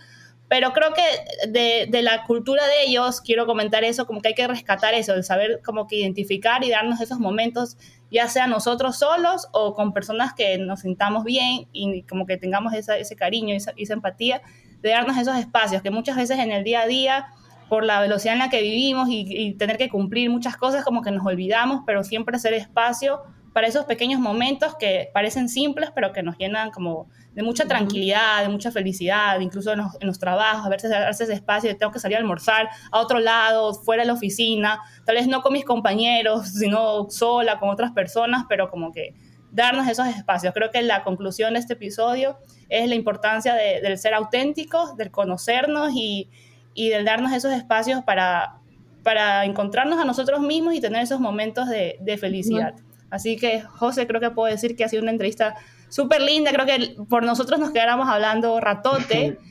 [0.50, 4.34] Pero creo que de, de, la cultura de ellos, quiero comentar eso, como que hay
[4.34, 7.76] que rescatar eso, el saber como que identificar y darnos esos momentos,
[8.10, 12.74] ya sea nosotros solos o con personas que nos sintamos bien y como que tengamos
[12.74, 14.42] esa, ese cariño y esa, esa empatía,
[14.82, 17.28] de darnos esos espacios que muchas veces en el día a día
[17.68, 21.02] por la velocidad en la que vivimos y, y, tener que cumplir muchas cosas, como
[21.02, 23.20] que nos olvidamos, pero siempre hacer espacio
[23.52, 28.42] para esos pequeños momentos que parecen simples, pero que nos llenan como de mucha tranquilidad,
[28.42, 31.74] de mucha felicidad, incluso en los, en los trabajos, a veces darse ese espacio de
[31.74, 35.42] tengo que salir a almorzar a otro lado, fuera de la oficina, tal vez no
[35.42, 39.14] con mis compañeros, sino sola, con otras personas, pero como que
[39.52, 40.54] darnos esos espacios.
[40.54, 42.38] Creo que la conclusión de este episodio
[42.68, 46.28] es la importancia de, del ser auténticos, del conocernos y,
[46.74, 48.60] y del darnos esos espacios para,
[49.02, 52.74] para encontrarnos a nosotros mismos y tener esos momentos de, de felicidad.
[53.10, 55.54] Así que, José, creo que puedo decir que ha sido una entrevista
[55.88, 56.52] súper linda.
[56.52, 59.38] Creo que por nosotros nos quedáramos hablando ratote.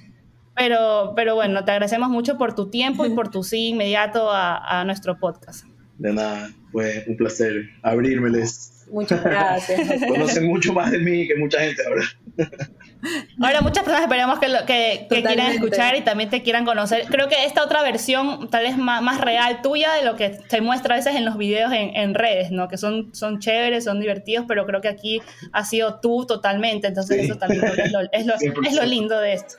[0.55, 4.81] Pero, pero bueno, te agradecemos mucho por tu tiempo y por tu sí inmediato a,
[4.81, 5.63] a nuestro podcast.
[5.97, 8.85] De nada, fue un placer abrírmeles.
[8.91, 10.01] Muchas gracias.
[10.05, 12.03] Conocen mucho más de mí que mucha gente ahora.
[13.41, 17.05] Ahora muchas personas esperamos que, lo, que, que quieran escuchar y también te quieran conocer.
[17.07, 20.61] Creo que esta otra versión tal vez más, más real tuya de lo que se
[20.61, 22.67] muestra a veces en los videos en, en, redes, ¿no?
[22.67, 25.21] Que son, son chéveres, son divertidos, pero creo que aquí
[25.53, 26.87] ha sido tú totalmente.
[26.87, 27.25] Entonces sí.
[27.25, 29.55] eso también es lo, es, lo, es lo lindo de esto.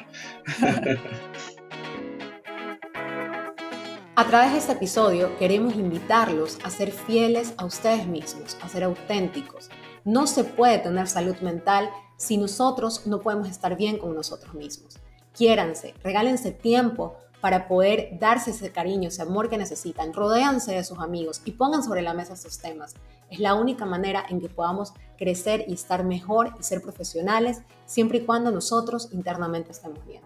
[4.16, 8.84] A través de este episodio queremos invitarlos a ser fieles a ustedes mismos, a ser
[8.84, 9.70] auténticos.
[10.04, 11.88] No se puede tener salud mental
[12.20, 14.98] si nosotros no podemos estar bien con nosotros mismos.
[15.32, 20.12] Quiéranse, regálense tiempo para poder darse ese cariño, ese amor que necesitan.
[20.12, 22.94] Rodéanse de sus amigos y pongan sobre la mesa estos temas.
[23.30, 28.18] Es la única manera en que podamos crecer y estar mejor y ser profesionales, siempre
[28.18, 30.22] y cuando nosotros internamente estemos bien.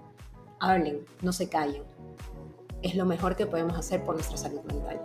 [0.59, 1.85] Hablen, no se callen.
[2.83, 5.01] Es lo mejor que podemos hacer por nuestra salud mental.